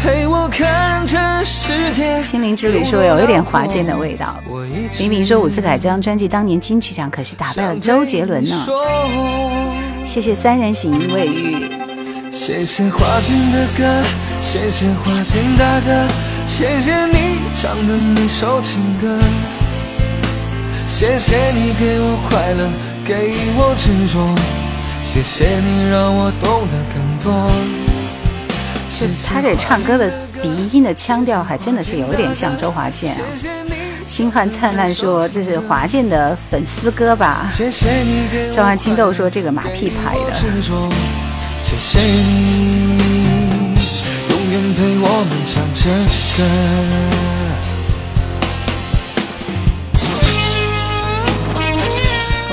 [0.00, 8.66] 陪我看这世界心灵之旅说有一点滑稽的味道我一明明说伍思凯这张专辑当年金曲奖可是打败了周杰伦呢
[10.06, 11.56] 谢谢三人行为遇
[12.30, 14.08] 谢谢华清的歌
[14.40, 16.06] 谢谢华清大哥
[16.46, 19.18] 谢谢你唱的那首情歌
[20.86, 22.68] 谢谢你给我快乐，
[23.04, 24.24] 给我执着，
[25.04, 27.32] 谢谢你让我懂得更多。
[28.90, 30.12] 是他这唱歌的
[30.42, 33.20] 鼻音的腔调，还真的是有点像周华健啊。
[34.06, 37.50] 星汉灿烂说这是华健的粉丝歌吧？
[38.52, 40.34] 召唤青豆说这个马屁拍的。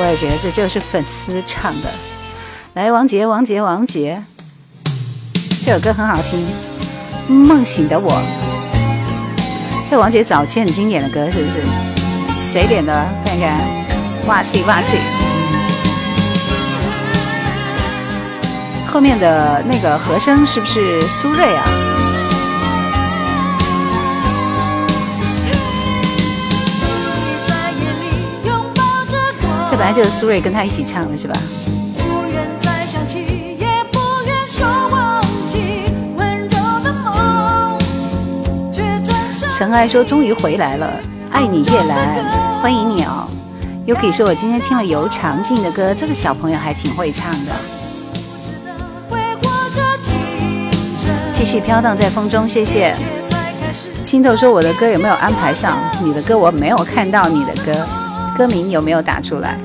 [0.02, 1.90] 我也觉得这就是粉丝唱的，
[2.74, 4.20] 来王杰，王杰，王杰，
[5.64, 6.44] 这首歌很好听，
[7.32, 8.12] 《梦醒的我》，
[9.92, 11.60] 这王杰早期很经典的歌，是不是？
[12.34, 12.92] 谁点的？
[13.26, 13.60] 看看，
[14.26, 14.98] 哇塞，哇塞，
[18.92, 21.91] 后面的那个和声是不是苏芮啊？
[29.72, 31.34] 这本来就是苏芮跟他一起唱的，是吧？
[39.58, 40.90] 尘埃说：“终于回来了，
[41.32, 43.26] 爱你夜兰，欢迎你哦。”
[43.88, 47.52] 又可以说我今天听了尤长靖的歌，这个小朋友还挺会唱的。
[51.32, 52.94] 继续飘荡在风中，谢谢。
[54.04, 55.78] 青头说：“我的歌有没有安排上？
[56.04, 57.88] 你的歌我没有看到你的歌。”
[58.38, 59.60] 歌名有没有打出来？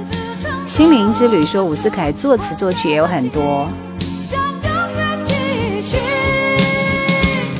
[0.66, 3.68] 心灵之旅说伍思凯作词作曲也有很多。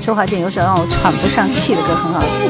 [0.01, 2.21] 周华健有首让我喘不上气的歌，很好。
[2.21, 2.47] 听。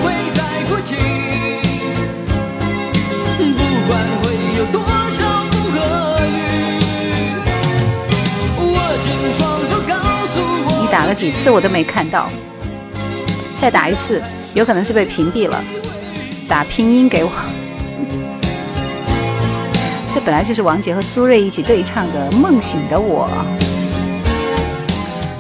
[10.82, 12.28] 你打了几次我都没看到，
[13.60, 14.20] 再打一次，
[14.54, 15.62] 有可能是被屏蔽了。
[16.48, 17.55] 打拼音给我。
[20.26, 23.30] 本来就是王杰和苏芮一起对唱的《梦醒的我》。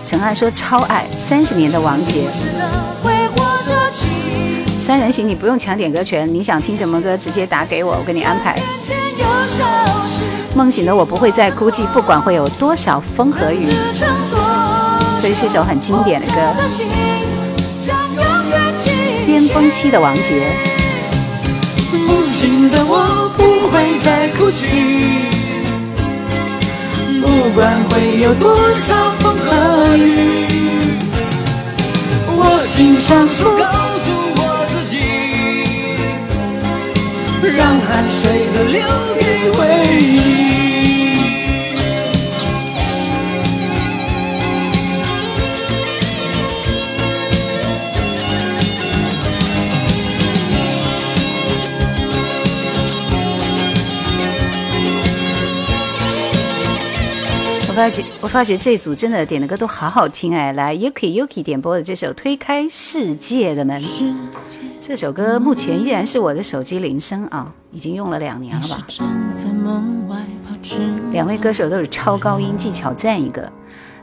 [0.08, 2.22] 陈爱说超爱三十年的王杰。
[4.80, 8.56] 三人行，你不用抢点歌权，你想听什么歌直接打给我，我给你安排。
[10.54, 13.64] 梦醒的我不会再孤寂，不管会有多少风和雨。
[13.64, 16.40] 所以是首很经典的歌。
[19.26, 20.52] 巅峰期的王杰。
[21.92, 23.15] 梦醒的我。
[24.06, 24.64] 在哭泣，
[27.20, 30.46] 不管会有多少风和雨，
[32.28, 35.58] 我紧相信，告诉我自己，
[37.58, 38.88] 让汗水都留
[39.18, 40.35] 给回忆。
[58.22, 63.82] 我发觉这组真的点的歌都好好听哎，来 Yuki Yuki 点播的这首推开世界的门，
[64.80, 68.86] 这首歌目前依然是我的手机铃声啊，已经用了两年了吧。
[71.12, 73.52] 两位歌手都是超高音技巧，赞一个！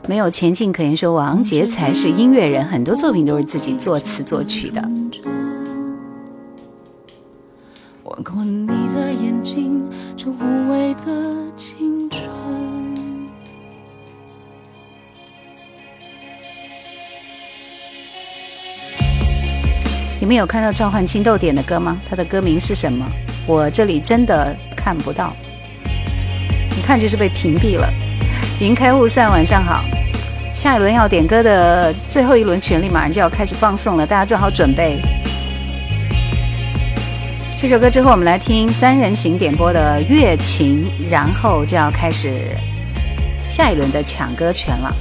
[0.06, 4.80] 没有前进可言，说王杰才是音乐人，很多作品都是自己作词作曲的。
[8.04, 9.82] 吻过你的的眼睛，
[10.24, 10.94] 无
[11.56, 12.53] 青春。
[20.20, 21.96] 你们有看到召唤青豆点的歌吗？
[22.08, 23.04] 他的歌名是什么？
[23.46, 25.34] 我这里真的看不到，
[26.78, 27.90] 一看就是被屏蔽了。
[28.60, 29.84] 云开雾散，晚上好。
[30.54, 35.00] 下一轮要点歌的最后一轮权利，马上就要开始放送了，大家做好准备。
[37.58, 42.30] 这首歌之后，我们来听三人行点播的《月琴》，然后就要开始
[43.48, 44.94] 下一轮的抢歌权了。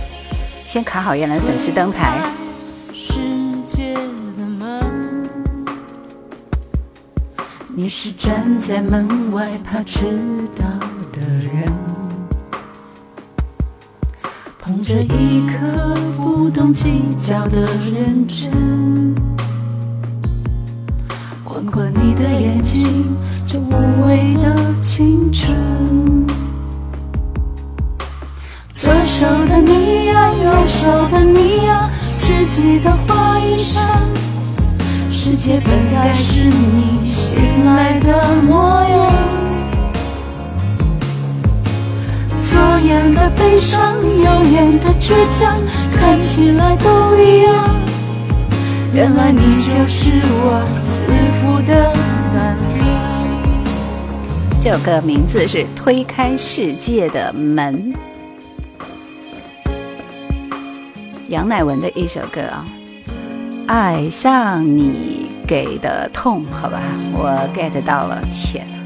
[0.65, 2.34] 先卡好叶兰粉丝灯牌。
[7.84, 10.05] 你是站在门外怕迟
[10.57, 10.64] 到
[11.11, 11.69] 的人，
[14.57, 18.49] 捧着一颗不懂计较的认真，
[21.53, 23.05] 吻过你的眼睛，
[23.45, 25.53] 这无畏的青春。
[28.73, 34.23] 左手的你呀，右手的你呀，知己的花衣裳。
[35.26, 39.30] 世界本该是你醒来的模样，
[42.44, 45.56] 左眼的悲伤，右眼的倔强，
[45.95, 47.74] 看起来都一样。
[48.94, 51.94] 原来你就是我自负的
[52.36, 54.54] 胆量。
[54.60, 57.95] 这首歌名字是《推开世界的门》，
[61.30, 62.68] 杨乃文的一首歌啊。
[63.68, 66.81] 爱上你给的痛，好吧，
[67.14, 68.77] 我 get 到了，天哪！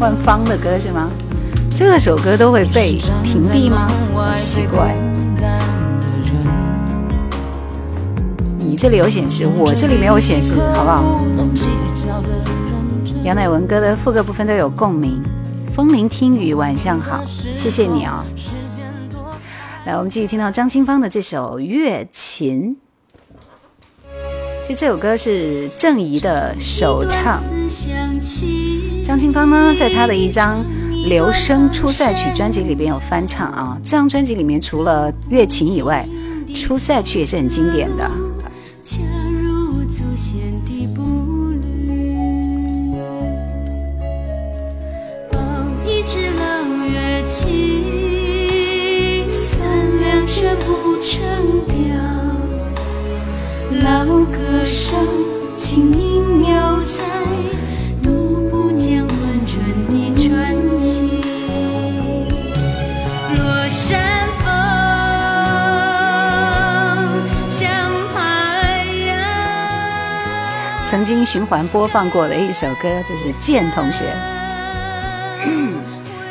[0.00, 1.08] 万芳的歌是吗？
[1.72, 3.88] 这首歌都会被屏蔽吗？
[4.36, 4.92] 奇怪，
[8.58, 11.22] 你这里有显示，我这里没有显示，好不好？
[13.22, 15.22] 杨乃文歌的副歌部分都有共鸣。
[15.74, 17.22] 风铃听雨，晚上好，
[17.54, 18.24] 谢谢你啊。
[19.86, 22.76] 来，我们继续听到张清芳的这首《月琴》。
[24.66, 27.40] 其实这首歌是郑怡的首唱，
[29.04, 30.58] 张清芳呢，在她的一张
[31.08, 33.78] 《留声出塞曲》专辑里边有翻唱啊。
[33.84, 36.04] 这张专辑里面除了《月琴》以外，
[36.60, 38.10] 《出塞曲》也是很经典的。
[53.86, 54.96] 刀歌声，
[55.56, 57.04] 轻音悠哉，
[58.02, 61.08] 读不见温存的传奇。
[63.38, 64.42] 落山风
[67.48, 74.02] 像海洋，曾经循环播放过的一首歌，这是建同学。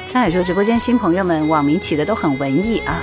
[0.08, 3.02] 沧海说：“直播间新朋友们，网名起的都很文艺啊。”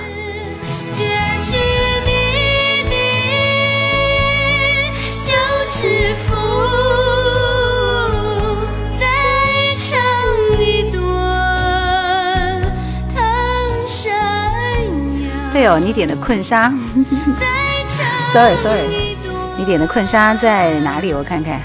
[15.53, 16.67] 对哦，你点的《困沙》，
[18.33, 19.15] sorry sorry，
[19.55, 21.13] 你点的《困沙》在哪里？
[21.13, 21.61] 我看看，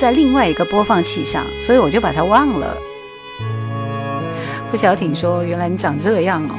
[0.00, 2.74] 在另外一个播放器上，所以我就把它忘了。
[4.70, 6.54] 付小挺说：“原来你长这样哦。”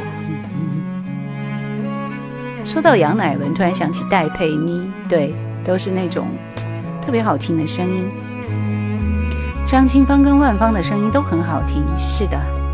[2.63, 5.33] 说到杨乃文，突然想起戴佩妮，对，
[5.63, 6.27] 都是那种
[7.03, 8.07] 特别好听的声音。
[9.65, 12.64] 张清芳跟万芳的声音都很好听，是的。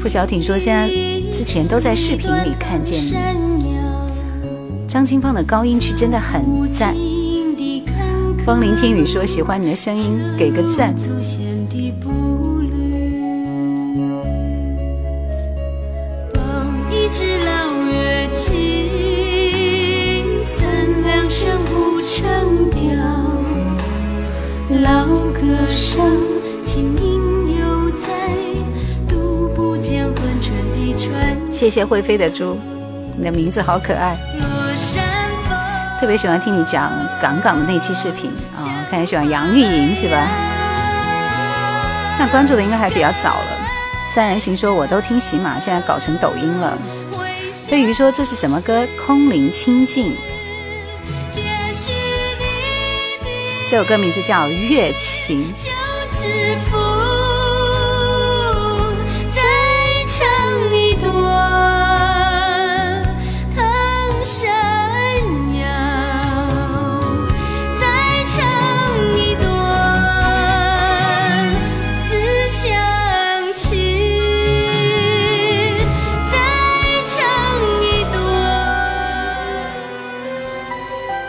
[0.00, 0.88] 付小挺说：“现在
[1.32, 3.74] 之前都在视频里看见你。”
[4.86, 6.94] 张清芳的高音区真的很赞。
[8.44, 10.94] 风铃听雨说：“喜欢你的声音，给个赞。”
[31.54, 32.58] 谢谢会飞的猪，
[33.16, 34.16] 你的名字好可爱，
[36.00, 36.90] 特别喜欢听你讲
[37.22, 38.66] 港港的那期视频啊！
[38.90, 40.28] 看你喜欢杨钰莹是吧？
[42.18, 43.56] 那关注的应该还比较早了，
[44.16, 46.76] 《三人行》说我都听喜马，现在搞成抖音了。
[47.68, 48.84] 飞鱼说这是什么歌？
[49.06, 50.12] 空灵清净，
[53.70, 55.46] 这首歌名字叫《月琴》。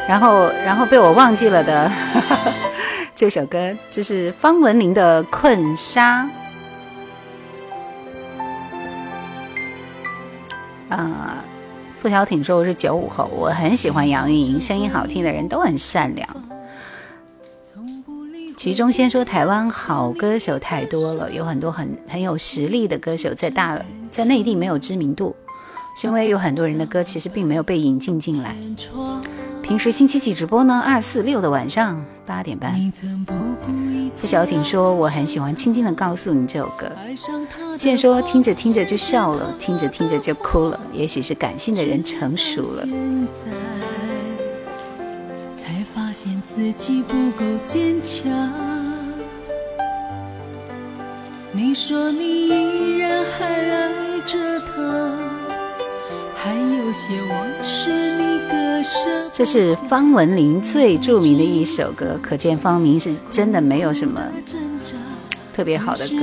[0.07, 1.91] 然后，然后被我忘记了的
[3.15, 6.23] 这首歌，就是方文琳的《困沙》。
[10.89, 11.43] 啊，
[11.99, 16.27] 付小挺说我是九五后，我很喜欢杨钰莹，声音好听的人都很善良。
[18.55, 23.79] 其中先说台湾好歌手太多了，有很多很很有实力的歌手在大
[24.11, 25.35] 在内地没有知名度，
[25.97, 28.55] 是因为有很多人的歌其实并没有被引进进来。
[29.67, 30.83] 平时星期几直播呢？
[30.85, 32.71] 二四六的晚上八点半。
[34.15, 36.85] 付小挺说：“我很喜欢《轻轻的告诉你》这首歌。”
[37.75, 42.85] 建说：“听着听着就笑了，听着听着就哭了，也许是感性的人成熟了。”
[51.51, 55.24] 你说你依然还爱着他。
[56.45, 57.89] 还有些往事
[58.19, 58.35] 你
[59.33, 64.21] 这是方文琳最著名的一首歌，可见方明是真的没有什么
[65.51, 66.13] 特别好的歌。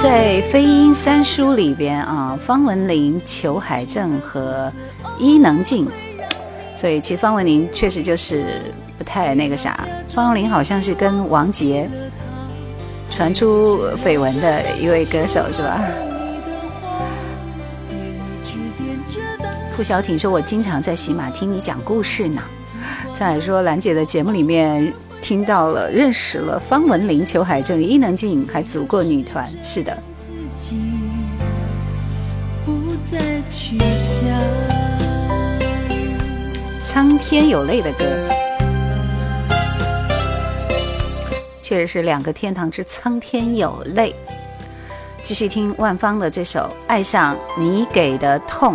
[0.00, 4.72] 在飞鹰三叔里边啊，方文琳、裘海正和
[5.18, 5.88] 伊能静，
[6.76, 8.44] 所以其实方文琳确实就是。
[9.04, 9.78] 太那个啥，
[10.12, 11.88] 方玲好像是跟王杰
[13.10, 15.80] 传出绯闻的一位歌手，是吧？
[19.76, 22.40] 付小挺说：“我经常在喜马听你讲故事呢。”
[23.18, 29.44] 再说兰姐的节目里面听到了，认识了方文琳、裘海正、伊能静，还组过女团。
[29.64, 29.96] 是的，
[36.84, 38.04] 苍天有泪的歌。
[41.64, 44.14] 确实是两个天堂之苍天有泪，
[45.22, 48.74] 继续听万芳的这首《爱上你给的痛》，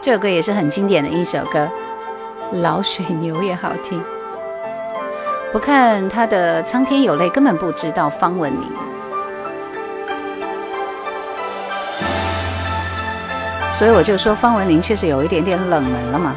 [0.00, 1.68] 这首歌也是很经典的一首歌，
[2.62, 4.02] 老水牛也好听。
[5.52, 8.66] 不看他的《苍天有泪》，根本不知道方文琳，
[13.70, 16.34] 所以我就说方文琳确实有一点点冷门了嘛，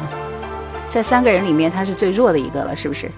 [0.90, 3.10] 在三个人里面他是最弱的一个了，是不是？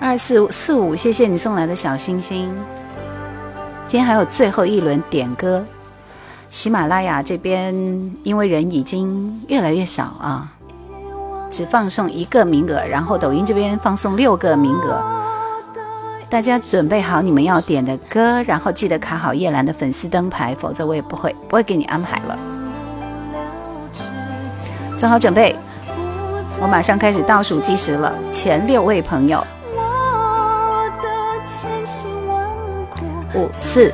[0.00, 2.48] 二四四五，谢谢你送来的小星星。
[3.88, 5.64] 今天还有最后一轮点歌，
[6.50, 7.74] 喜马拉雅这边
[8.22, 10.52] 因为人已经越来越少啊，
[11.50, 15.02] 只放送一个名额，然后抖音这边放送六个名额。
[16.30, 22.38] 大家准备好你们要点的歌，然后记得卡好叶兰的粉丝灯牌，否则我也不会不会给你安排了。
[24.96, 25.56] 做好准备，
[26.60, 28.12] 我马上开始倒数计时了。
[28.30, 29.44] 前六位朋友。
[33.34, 33.92] 五四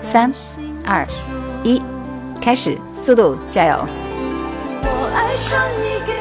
[0.00, 0.32] 三
[0.84, 1.06] 二
[1.64, 1.82] 一，
[2.40, 2.76] 开始！
[3.04, 3.74] 速度，加油！
[3.84, 6.15] 我爱上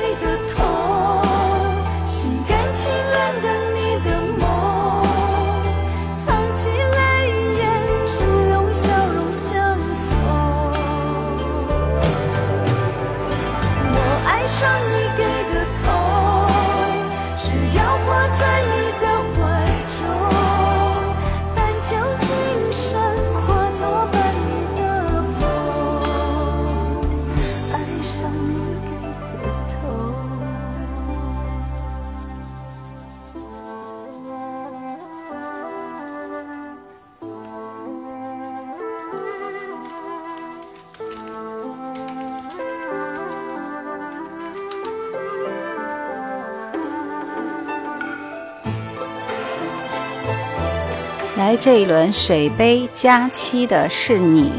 [51.58, 54.52] 这一轮水杯加七的是你，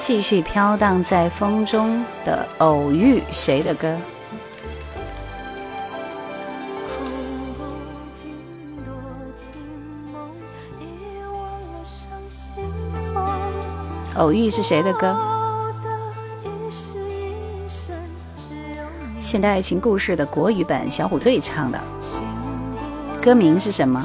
[0.00, 3.96] 继续飘荡在风中的偶遇谁的歌？
[14.16, 15.16] 偶遇是谁的歌？
[19.18, 21.80] 现代爱情故事的国语版，小虎队唱的，
[23.22, 24.04] 歌名是什么？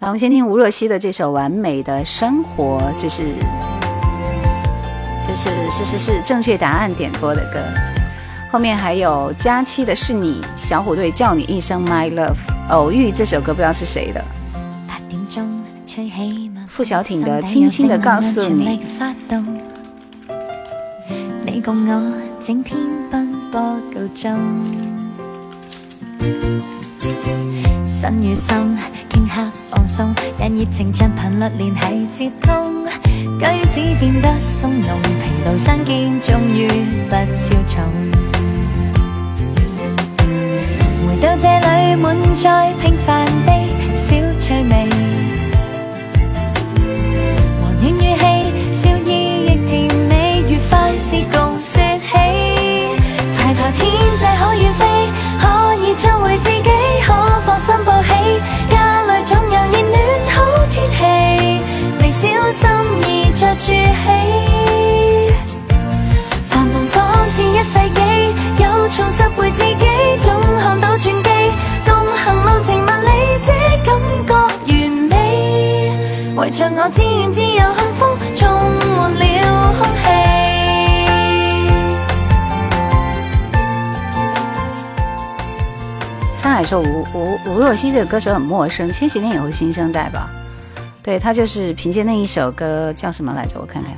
[0.00, 3.22] 来，我们先听吴若曦的这首《完美的生活》，这是
[5.26, 7.58] 这是是是是正确答案点播的歌。
[8.52, 12.34] 后面还有佳期的是你，小虎队叫你一声 My Love，
[12.70, 14.22] 偶遇这首歌不知道是谁的。
[16.68, 18.80] 傅小挺的《轻轻的告诉你》。
[21.46, 22.12] 你共我
[22.44, 22.76] 整天
[23.10, 23.62] 奔波
[29.16, 36.68] 片刻放松，让热情像频率连系接通，举止变得松容，疲劳相见终于
[37.08, 37.84] 不超重。
[41.08, 43.15] 回到这里，满载平凡。
[63.56, 63.58] 一
[67.62, 67.78] 世
[68.88, 71.22] 重拾回自己，看到共行里，
[71.84, 71.96] 感
[72.44, 72.56] 完
[73.02, 73.08] 美。
[76.52, 76.96] 着我幸
[77.94, 78.00] 福
[78.34, 78.46] 充
[79.16, 79.22] 了
[79.74, 79.76] 沧
[86.42, 90.30] 海说吴吴吴若曦这个歌手很陌生，千禧年以后新生代吧。
[91.06, 93.60] 对他就是凭借那一首歌叫什么来着？
[93.60, 93.92] 我看看，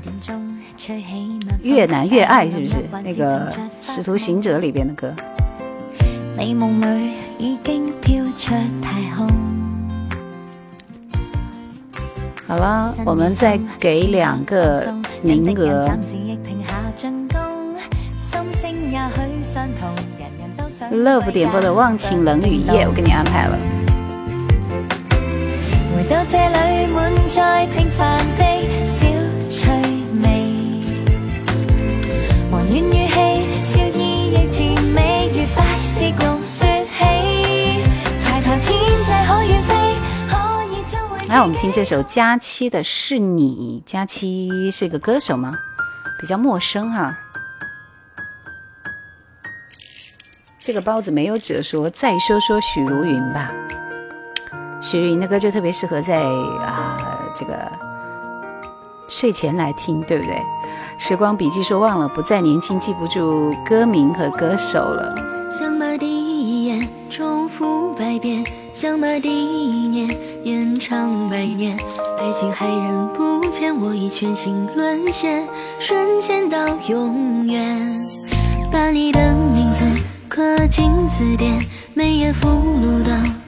[1.62, 5.14] 《越南越爱》是不是那个《使徒行者》里边的歌？
[12.46, 15.88] 好了，我们再给两个名额。
[20.92, 23.77] Love 点播的《忘情冷雨夜》，我给你安排了。
[26.08, 28.44] 到这里满载平凡的
[28.88, 29.06] 小
[29.50, 30.28] 趣味
[32.50, 37.82] 和暖语气笑意亦甜美愉快事共说起
[38.24, 39.94] 抬头天际可远飞
[40.30, 45.52] 可以将会来我们听这首佳期的是你佳期是个歌手吗
[46.22, 47.12] 比较陌生哈
[50.58, 53.52] 这个包子没有褶说再说说许茹芸吧
[54.80, 56.22] 徐云的歌就特别适合在
[56.64, 57.54] 啊这个
[59.10, 60.34] 睡前来听，对不对？
[60.98, 65.14] 时光笔记说忘了不再年轻，记不住歌名和歌手了。
[65.50, 68.44] 想把第一眼重复百遍，
[68.74, 70.14] 想把第一念
[70.44, 71.74] 延长百年。
[72.20, 75.42] 爱情还人不见，我已全心沦陷，
[75.80, 78.04] 瞬间到永远。
[78.70, 81.58] 把你的名字刻进字典，
[81.94, 83.12] 每页附录到。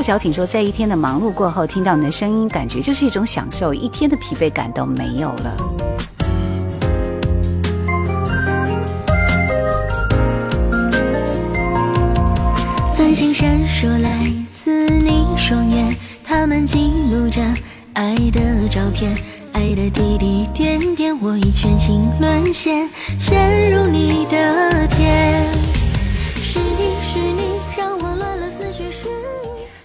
[0.00, 5.56] 付小挺说，在一天的忙碌过后，听到你的声音，感觉就是一种享受，一天的疲惫感都没有了。
[12.96, 14.24] 繁星闪烁，来
[14.54, 15.94] 自你双眼，
[16.24, 17.42] 它们记录着
[17.92, 19.14] 爱的照片，
[19.52, 25.69] 爱的滴滴点点，我已全心沦陷，陷入你的甜。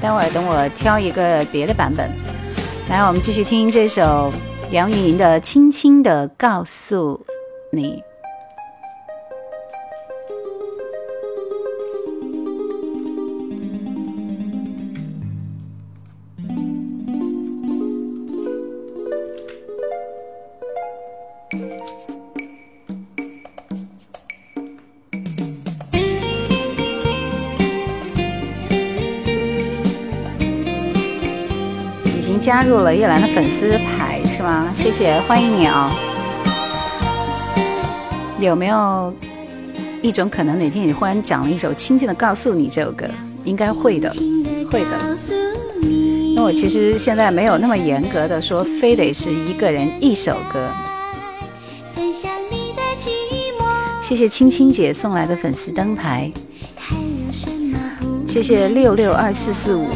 [0.00, 2.10] 待会儿等我挑一个别的版本，
[2.90, 4.32] 来，我们继续听这首
[4.70, 7.24] 杨钰莹的《轻轻的告诉
[7.72, 8.02] 你》。
[32.66, 34.68] 入了叶兰的粉丝牌是吗？
[34.74, 35.88] 谢谢，欢迎你啊！
[38.40, 39.14] 有没有
[40.02, 43.06] 一种可能，哪天你忽然讲了一首《轻轻的告诉你》这首歌，
[43.44, 44.10] 应该会的，
[44.68, 45.16] 会的。
[46.34, 50.68] 那我其实现在没有那么严格的说，非得是一个人一首歌。
[54.02, 56.32] 谢谢青青姐送来的粉丝灯牌，
[58.26, 59.86] 谢谢六六二四四五。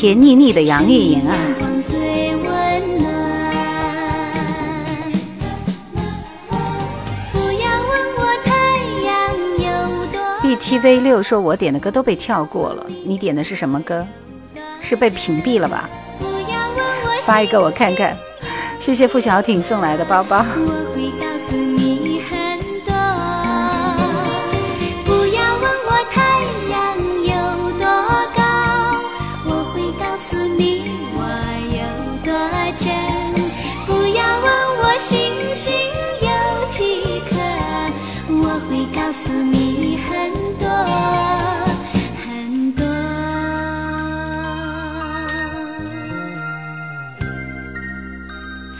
[0.00, 1.36] 甜腻腻的杨钰莹啊
[10.42, 14.08] ！BTV 六说我点的歌都被跳过了，你点的是什么歌？
[14.80, 15.86] 是被屏蔽了吧？
[17.20, 18.16] 发一个我看看。
[18.78, 20.46] 谢谢付小艇送来的包包。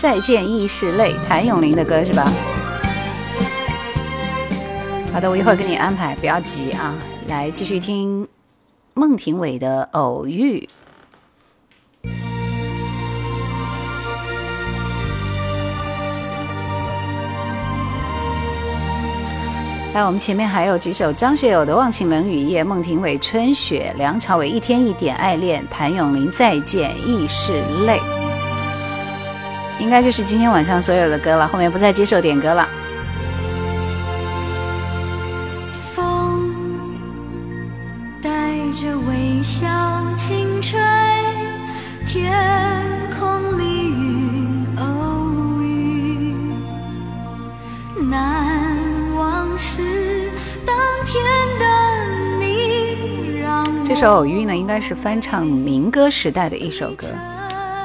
[0.00, 2.24] 再见，亦是泪，谭咏麟的歌是吧？
[5.12, 6.94] 好的，我一会儿给你安排，不要急啊。
[7.28, 8.26] 来，继续听
[8.94, 10.66] 孟庭苇的《偶遇》。
[19.92, 27.52] 来，我们前面还有几首：张学友的《忘情冷雨夜》，孟庭苇《春雪》，梁朝伟《一天一点爱恋》，谭咏麟《再见，亦是
[27.86, 27.98] 泪》。
[29.80, 32.68] 应该就是今天晚上所有的歌了，后面不再接受点歌了。
[35.94, 36.52] 风
[38.22, 38.30] 带
[38.78, 39.66] 着微笑
[40.18, 40.78] 轻吹，
[42.06, 42.30] 天
[43.18, 46.34] 空里云偶遇，
[48.10, 48.76] 难
[49.16, 50.30] 忘是
[50.66, 50.76] 当
[51.06, 51.24] 天
[51.58, 53.42] 的你。
[53.82, 57.06] 这首偶遇呢，应该是翻唱民歌时代的一首歌，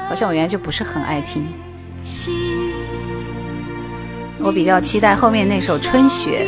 [0.10, 1.48] 好像我原来就不是很爱听。
[4.40, 6.48] 我比较期待后面那首《春雪》。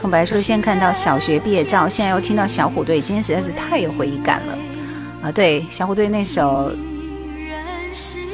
[0.00, 4.58] 空白说先看到小学毕业照，现在又听到小虎队，今天实在是太有回忆感了
[5.22, 5.32] 啊！
[5.32, 6.72] 对，小虎队那首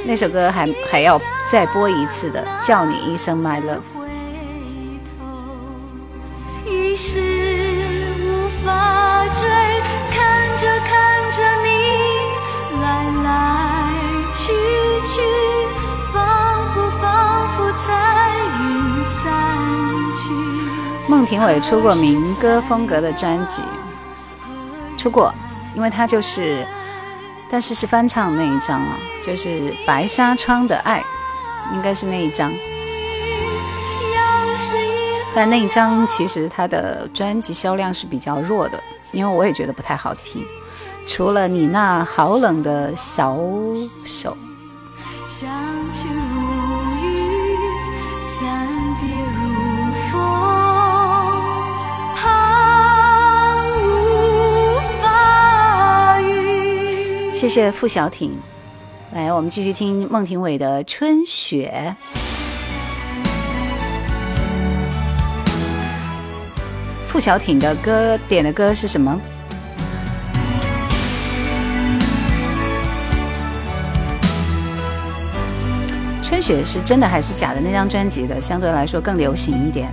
[0.06, 1.20] 那首歌还还要
[1.52, 3.80] 再播一次的，叫你一声 My Love》。
[21.08, 23.62] 孟庭苇出过民歌风格的专辑，
[24.98, 25.32] 出过，
[25.74, 26.66] 因为他就是，
[27.50, 28.94] 但是是翻唱那一张啊，
[29.24, 29.48] 就是
[29.86, 31.02] 《白纱窗的爱》，
[31.74, 32.52] 应该是那一张。
[35.34, 38.78] 但那一张其实他的专辑销量是比较弱的，
[39.12, 40.44] 因为我也觉得不太好听，
[41.06, 43.34] 除了你那好冷的小
[44.04, 44.36] 手。
[57.38, 58.32] 谢谢付小挺，
[59.14, 61.94] 来，我们继续听孟庭苇的《春雪》。
[67.06, 69.16] 付小挺的歌点的歌是什么？
[76.28, 77.60] 《春雪》是真的还是假的？
[77.60, 79.92] 那张专辑的相对来说更流行一点。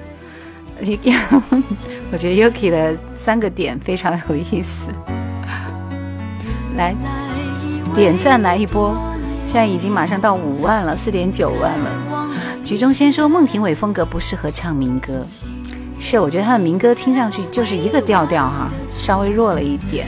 [2.11, 4.87] 我觉得 Yuki 的三个点非常有意思，
[6.75, 6.95] 来
[7.93, 8.95] 点赞来一波，
[9.45, 11.91] 现在已经马上到五万了，四点九万了。
[12.63, 15.25] 局中先说孟庭苇风格不适合唱民歌，
[15.99, 20.07] 是，我觉得他的民歌听上去就是一个调调哈，稍微弱了一点。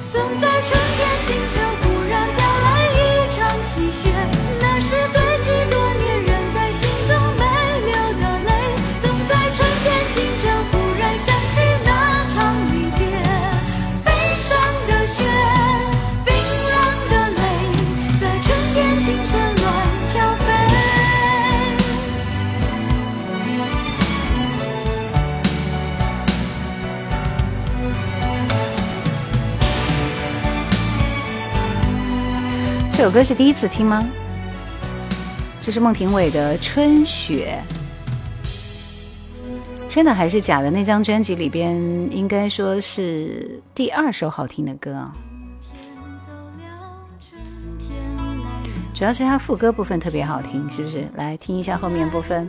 [33.01, 34.07] 这首歌是第一次听吗？
[35.59, 37.57] 这是孟庭苇的《春雪》，
[39.89, 40.69] 真的还是假的？
[40.69, 41.75] 那张专辑里边，
[42.15, 45.09] 应该说是第二首好听的歌。
[48.93, 51.07] 主要是他副歌部分特别好听，是不是？
[51.15, 52.47] 来听一下后面部分。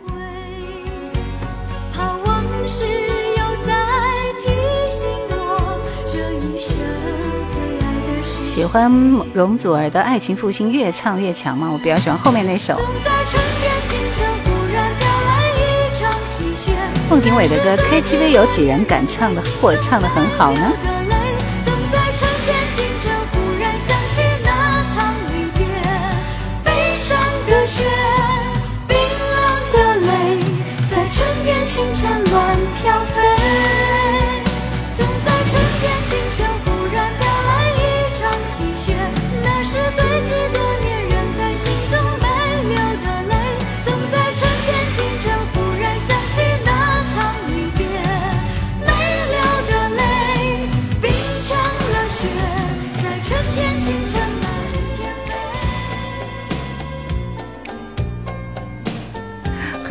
[8.53, 8.91] 喜欢
[9.33, 11.71] 容祖儿的《爱情复兴》，越唱越强吗？
[11.73, 12.79] 我比较喜欢后面那首。
[17.09, 20.71] 孟庭苇的歌，KTV 有几人敢唱的或唱的很好呢？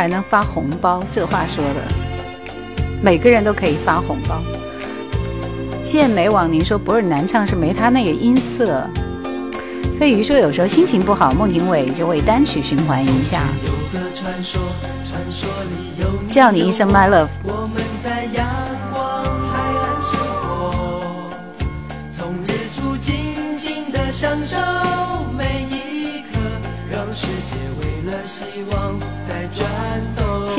[0.01, 1.81] 还能发红包，这话说的，
[3.03, 4.41] 每个人都可以发红包。
[5.83, 8.83] 健美网，您说不是难唱是没他那个音色。
[9.99, 13.43] 飞鱼说有时候心情不好，孟庭苇就会单曲循环一下，
[16.27, 17.69] 叫你一声 My Love。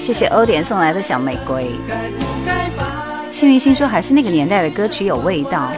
[0.00, 1.70] 谢谢欧点送来的小玫瑰。
[3.30, 5.68] 幸运星说还是那个年代的歌曲有味道。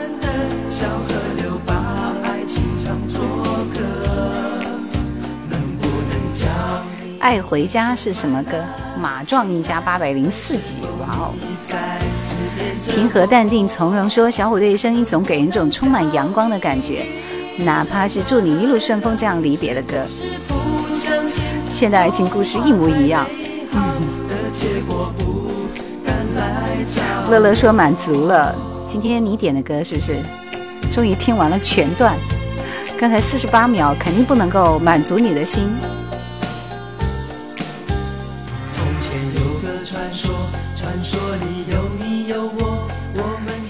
[7.21, 8.59] 爱回家是什么歌？
[8.99, 10.75] 马壮一家八百零四集。
[11.01, 11.35] 哇哦！
[12.89, 17.05] 平和淡定从容说小虎队的声音总给人一种充满阳光的感觉。
[17.65, 19.97] 哪怕是祝你一路顺风这样离别的歌，
[21.69, 23.27] 现代爱情故事一模一样。
[27.29, 28.55] 乐乐说满足了，
[28.87, 30.15] 今天你点的歌是不是
[30.93, 32.17] 终于听完了全段？
[32.97, 35.65] 刚才四十八秒肯定不能够满足你的心。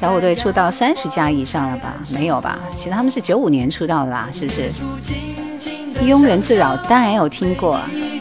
[0.01, 4.71] 小虎队出道三十加以上了吧没有吧其实他们是九五年出道的啦是不是
[6.05, 8.21] 庸人自扰当然有听过一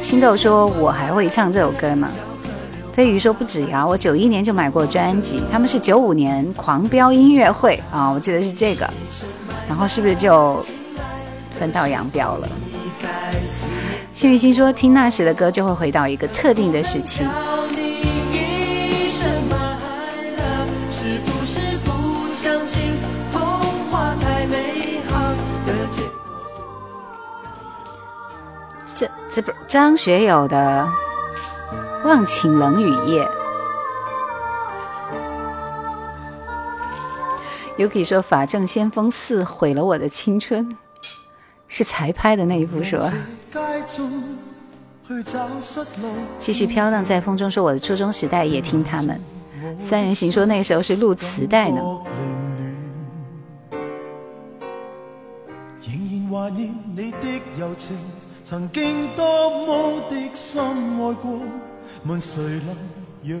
[0.00, 2.08] 青豆说，我还会唱这首歌呢。”
[2.92, 8.88] 飞鱼说不止呀，我九一年就买过专辑，他们是九五年狂飙音乐会啊，我记得是这个，
[9.66, 10.62] 然后是不是就
[11.58, 12.48] 分道扬镳了？
[14.12, 17.24] 谢雨欣说听那时的歌就会回到一个特定的时期。
[28.94, 30.86] 这这不是张学友的？
[32.04, 33.30] 忘情冷雨夜
[37.78, 40.76] ，Yuki 说法正先锋四毁了我的青春，
[41.68, 43.12] 是才拍的那一部是吧？
[46.40, 49.20] 继续飘荡在风中，说我的初中时代也听他们
[49.78, 51.80] 三人行，说那时候是录磁带呢。
[56.94, 57.26] 你的
[57.68, 57.96] 的情
[58.44, 58.68] 曾
[59.14, 60.02] 多
[60.34, 60.64] 深
[62.02, 63.34] 一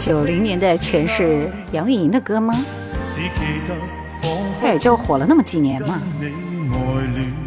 [0.00, 2.54] 九零年代全是杨钰莹的歌吗？
[4.58, 6.00] 她也就火了那么几年嘛。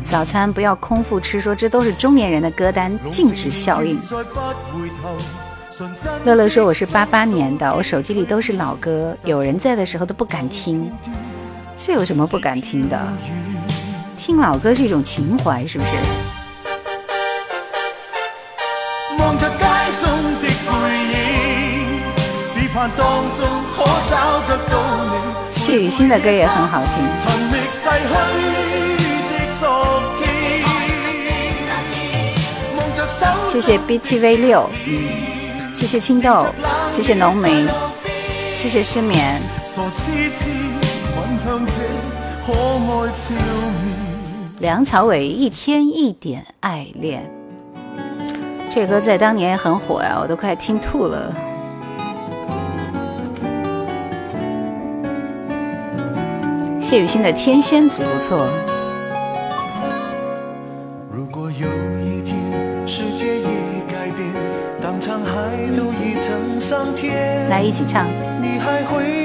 [0.04, 4.00] 早餐不要空腹吃，说这都是中年人的歌单，禁止效应。
[6.24, 10.92] 乐乐说我是八八年的，我手机里都是老歌，有人在的时候都不敢听。
[11.78, 12.98] 这有什么不敢听的？
[14.18, 15.92] 听老歌是一种情怀，是不是？
[25.50, 27.06] 谢雨欣的歌也很好听。
[33.52, 34.70] 谢谢 BTV 六，
[35.74, 36.48] 谢谢青豆，
[36.94, 37.68] 谢谢农民，
[38.56, 39.42] 谢谢失眠。
[44.62, 47.24] 梁朝伟《一天一点爱恋》
[48.74, 51.32] 这歌在当年也很火呀，我都快听吐了。
[56.82, 58.48] 谢雨欣的《天仙子》不错。
[67.50, 69.25] 来一起唱。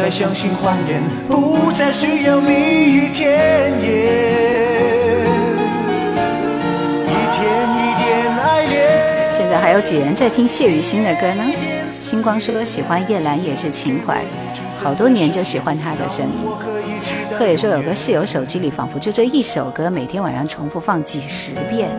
[0.00, 1.02] 再再相信谎言，言。
[1.28, 2.54] 不需要蜜
[2.90, 3.70] 语甜
[9.30, 11.44] 现在还有几人在听谢雨欣的歌呢？
[11.92, 14.24] 星光说喜欢叶兰也是情怀，
[14.82, 16.50] 好多年就喜欢她的声音。
[17.38, 21.90] 贺也说有个室友手机里仿佛就这一首歌，每天晚上重复放几十遍。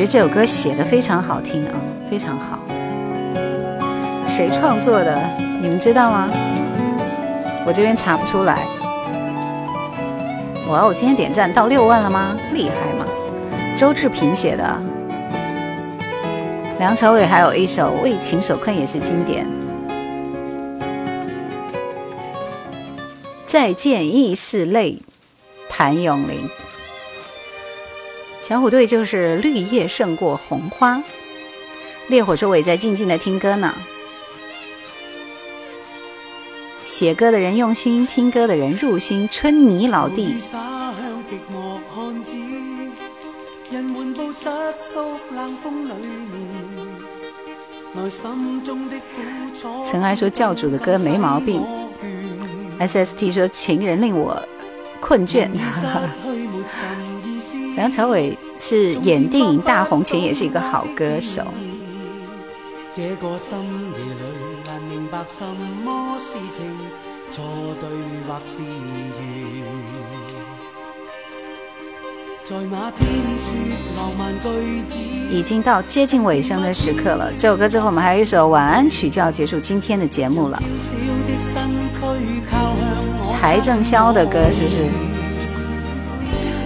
[0.00, 1.74] 觉得这首歌写的非常好听啊，
[2.08, 2.58] 非常好。
[4.26, 5.14] 谁创作的？
[5.60, 6.26] 你们知道吗？
[7.66, 8.66] 我这边查不出来。
[10.70, 12.34] 哇哦，今天点赞到六万了吗？
[12.54, 13.04] 厉害吗？
[13.76, 14.82] 周志平写的。
[16.78, 19.46] 梁朝伟还有一首《为情所困》也是经典。
[23.44, 24.96] 再见亦是泪，
[25.68, 26.48] 谭咏麟。
[28.40, 31.00] 小虎队就是绿叶胜过红花，
[32.08, 33.74] 烈火我也在静静的听歌呢。
[36.82, 39.28] 写歌的人用心，听歌的人入心。
[39.30, 40.36] 春泥老弟，
[49.86, 51.60] 尘埃说教主的歌没毛病。
[52.80, 54.42] SST 说情人令我
[54.98, 55.46] 困倦。
[57.80, 61.40] 梁朝伟是演电影大红前，也是一个好歌手。
[75.32, 80.62] 已经到接近尾声的时刻了，这首歌之后我们还有一首晚安曲，就要结束今天的节目了。
[83.40, 85.19] 台正宵的歌是不是？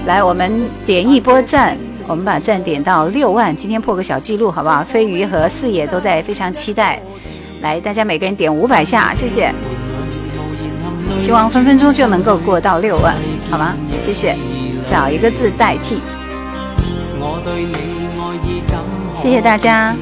[0.07, 1.75] 来，我们点一波赞，
[2.07, 4.85] 我们把赞点到六万，今天破个小记录，好不好？
[4.85, 7.01] 飞鱼和四野都在，非常期待。
[7.63, 9.51] 来，大家每个人点五百下，谢谢。
[11.17, 13.15] 希望分分钟就能够过到六万，
[13.51, 13.75] 好吗？
[14.03, 14.37] 谢谢。
[14.85, 15.99] 找一个字代替。
[19.17, 19.97] 谢谢大家。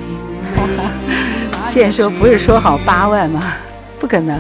[1.69, 3.41] 建 说不是说好八万吗？
[4.01, 4.37] 不可能，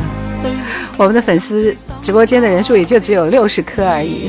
[0.98, 1.72] 我们的粉丝
[2.02, 4.28] 直播间的人数也就只有六十颗而已。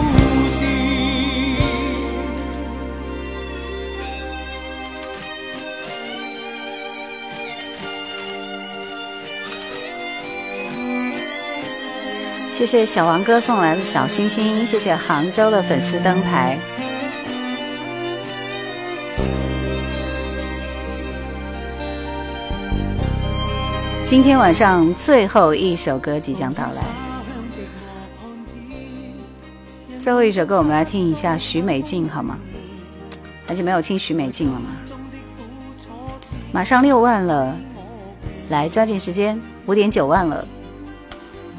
[12.63, 16.55] 谢谢小王哥送来的小星星，谢谢杭州的粉丝灯牌。
[24.05, 26.83] 今天晚上最后一首歌即将到来，
[29.99, 32.37] 最后一首歌我们来听一下徐美静好吗？
[33.47, 34.67] 很久没有听徐美静了嘛，
[36.53, 37.57] 马上六万了，
[38.49, 40.47] 来抓紧时间，五点九万了。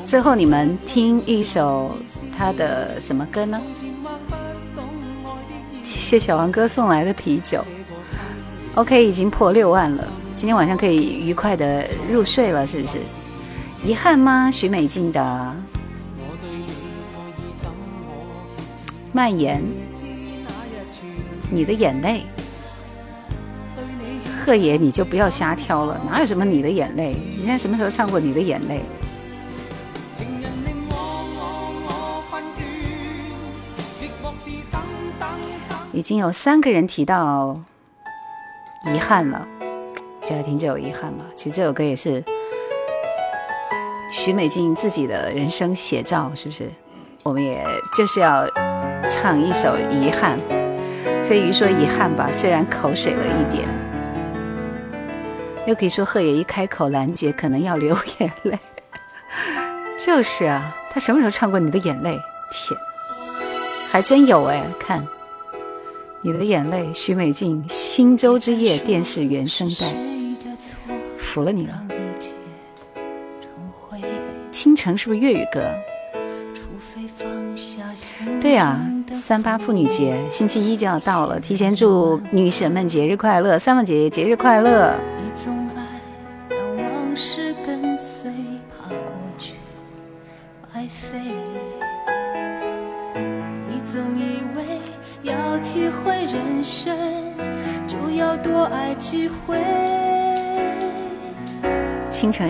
[0.04, 1.90] 最后你们听一首
[2.36, 3.60] 他的什么歌呢？
[5.84, 7.64] 谢谢小王哥送来的啤酒。
[8.74, 10.04] OK，已经破六万了，
[10.34, 12.98] 今天晚上可以愉快的入睡了，是不是？
[13.84, 14.50] 遗憾吗？
[14.50, 15.20] 许美静的
[19.12, 19.60] 《蔓延》，
[21.50, 22.24] 你的眼泪。
[24.44, 27.14] 贺爷，你就不要瞎挑了，哪有什么你的眼泪？
[27.38, 28.80] 人家什么时候唱过你的眼泪？
[35.93, 37.59] 已经有三个人提到
[38.94, 39.47] 遗憾了，
[40.27, 41.24] 就要听这首遗憾嘛。
[41.36, 42.24] 其实这首歌也是
[44.10, 46.66] 许美静自己的人生写照，是不是？
[47.23, 47.62] 我们也
[47.94, 48.48] 就是要
[49.10, 50.39] 唱一首遗憾。
[51.23, 53.69] 飞鱼说遗憾吧，虽然口水了一点，
[55.66, 58.59] 又可以说贺野一开口，兰姐可能要流眼泪。
[60.01, 62.19] 就是啊，他什么时候唱过你的眼泪？
[62.51, 62.81] 天，
[63.93, 65.06] 还真有哎，看。
[66.24, 67.62] 你的眼泪，许美静。
[67.68, 69.92] 星洲之夜电视原声带。
[71.16, 71.82] 服了你了。
[74.52, 75.60] 倾城是不是粤语歌？
[78.40, 78.80] 对呀，
[79.10, 84.96] 三八妇女节，星期一就要到了，提前祝女神们节日快乐，三万姐姐节日快乐。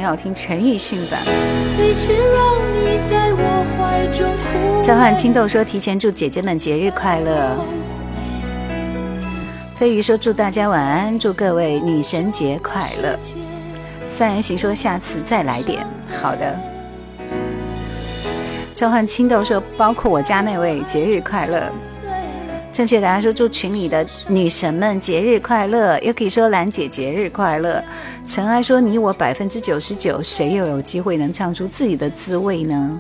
[0.02, 1.20] 要听陈奕迅版。
[4.82, 7.56] 召唤青豆说：“提前祝姐姐们节日快乐。”
[9.76, 13.16] 飞鱼说：“祝大家晚安，祝各位女神节快乐。”
[14.08, 15.86] 三人行说：“下次再来点
[16.20, 16.60] 好的。”
[18.74, 21.70] 召唤青豆说：“包括我家那位，节日快乐。”
[22.72, 27.84] 正确答案说祝群里的女神们节日快乐，又可以说兰姐节日快乐。
[28.26, 32.98] 尘埃说你我百分之九十九，谁又有机会能唱出自己的滋味呢？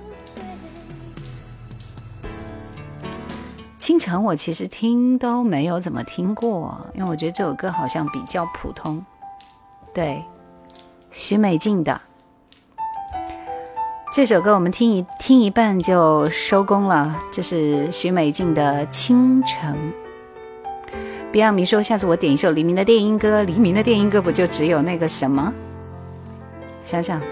[3.78, 9.02] 清晨，我其实听都没有怎么听过，因为我觉得这首歌好像比较普通。
[9.94, 10.22] 对，
[11.10, 11.98] 徐美静的。
[14.12, 19.74] 这首歌我们听一听一半就收工了，这是徐美静的《清晨》。
[21.32, 25.50] b e y 迷说，下次我点一首黎明的电音歌，黎明的电音歌不就只有那个什么？
[26.84, 27.22] 想想。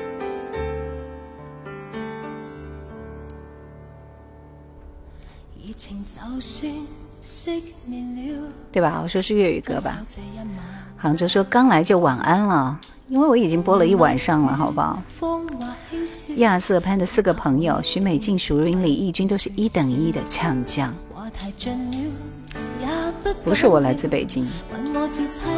[8.72, 9.00] 对吧？
[9.02, 9.98] 我说是粤语歌吧。
[10.96, 12.80] 杭州说刚来就晚安了。
[13.10, 14.96] 因为我已经播了一晚上了，好不好？
[16.36, 20.94] 亚瑟潘的四个朋友，徐美静、熟人李义军都是一等一的唱将。
[23.44, 24.46] 不是我来自北京，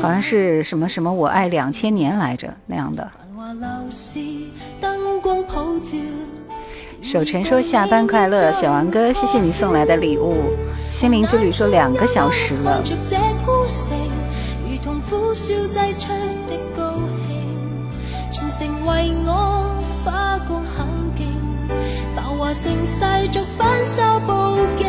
[0.00, 3.06] 好像是什么什么我爱两千年来着那样的。
[7.02, 10.36] 守晨说下班快乐，小王哥，谢谢你送来的礼物。
[10.90, 12.82] 心灵之旅说两个小时了。
[18.48, 21.28] 全成为我花光狠劲，
[22.16, 24.84] 繁华盛世逐反手报警。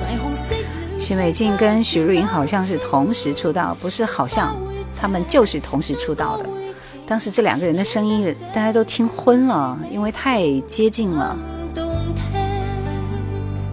[0.00, 0.54] 霓虹色。
[0.98, 4.56] 许美静跟许茹芸好像是同时出道，不是好像，
[4.98, 6.46] 他们就是同时出道的。
[7.06, 11.36] 当时这两个人的声音，大家都听昏了，因为太接近了。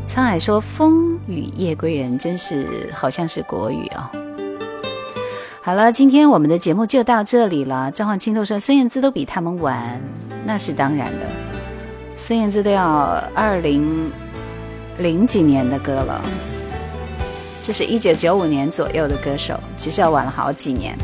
[0.06, 4.12] 沧海说：“风雨夜归人，真是好像是国语啊。」
[5.64, 7.92] 好了，今天我们的节目就到这里了。
[7.92, 10.02] 张焕清都说孙燕姿都比他们晚，
[10.44, 11.26] 那是当然的。
[12.16, 14.12] 孙燕姿都要二零
[14.98, 16.20] 零几年的歌了，
[17.62, 20.98] 这是一九九五年左右的歌手，其实要晚了好几年。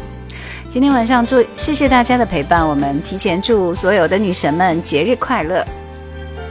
[0.68, 5.64] 今天晚上祝谢谢大家的陪伴，我们提前祝所有的女神们节日快乐。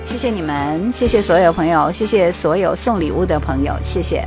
[0.05, 4.25] 谢谢你们，谢谢所有朋友，谢谢所有送礼物的朋友，谢谢。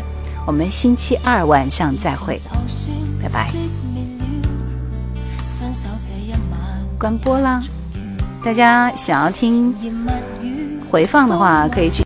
[0.50, 2.42] 我们星期二晚上再会，
[3.22, 3.52] 拜拜，
[7.00, 7.62] 关播啦。
[8.44, 9.72] 大家想要听
[10.90, 11.98] 回放的话，可以去。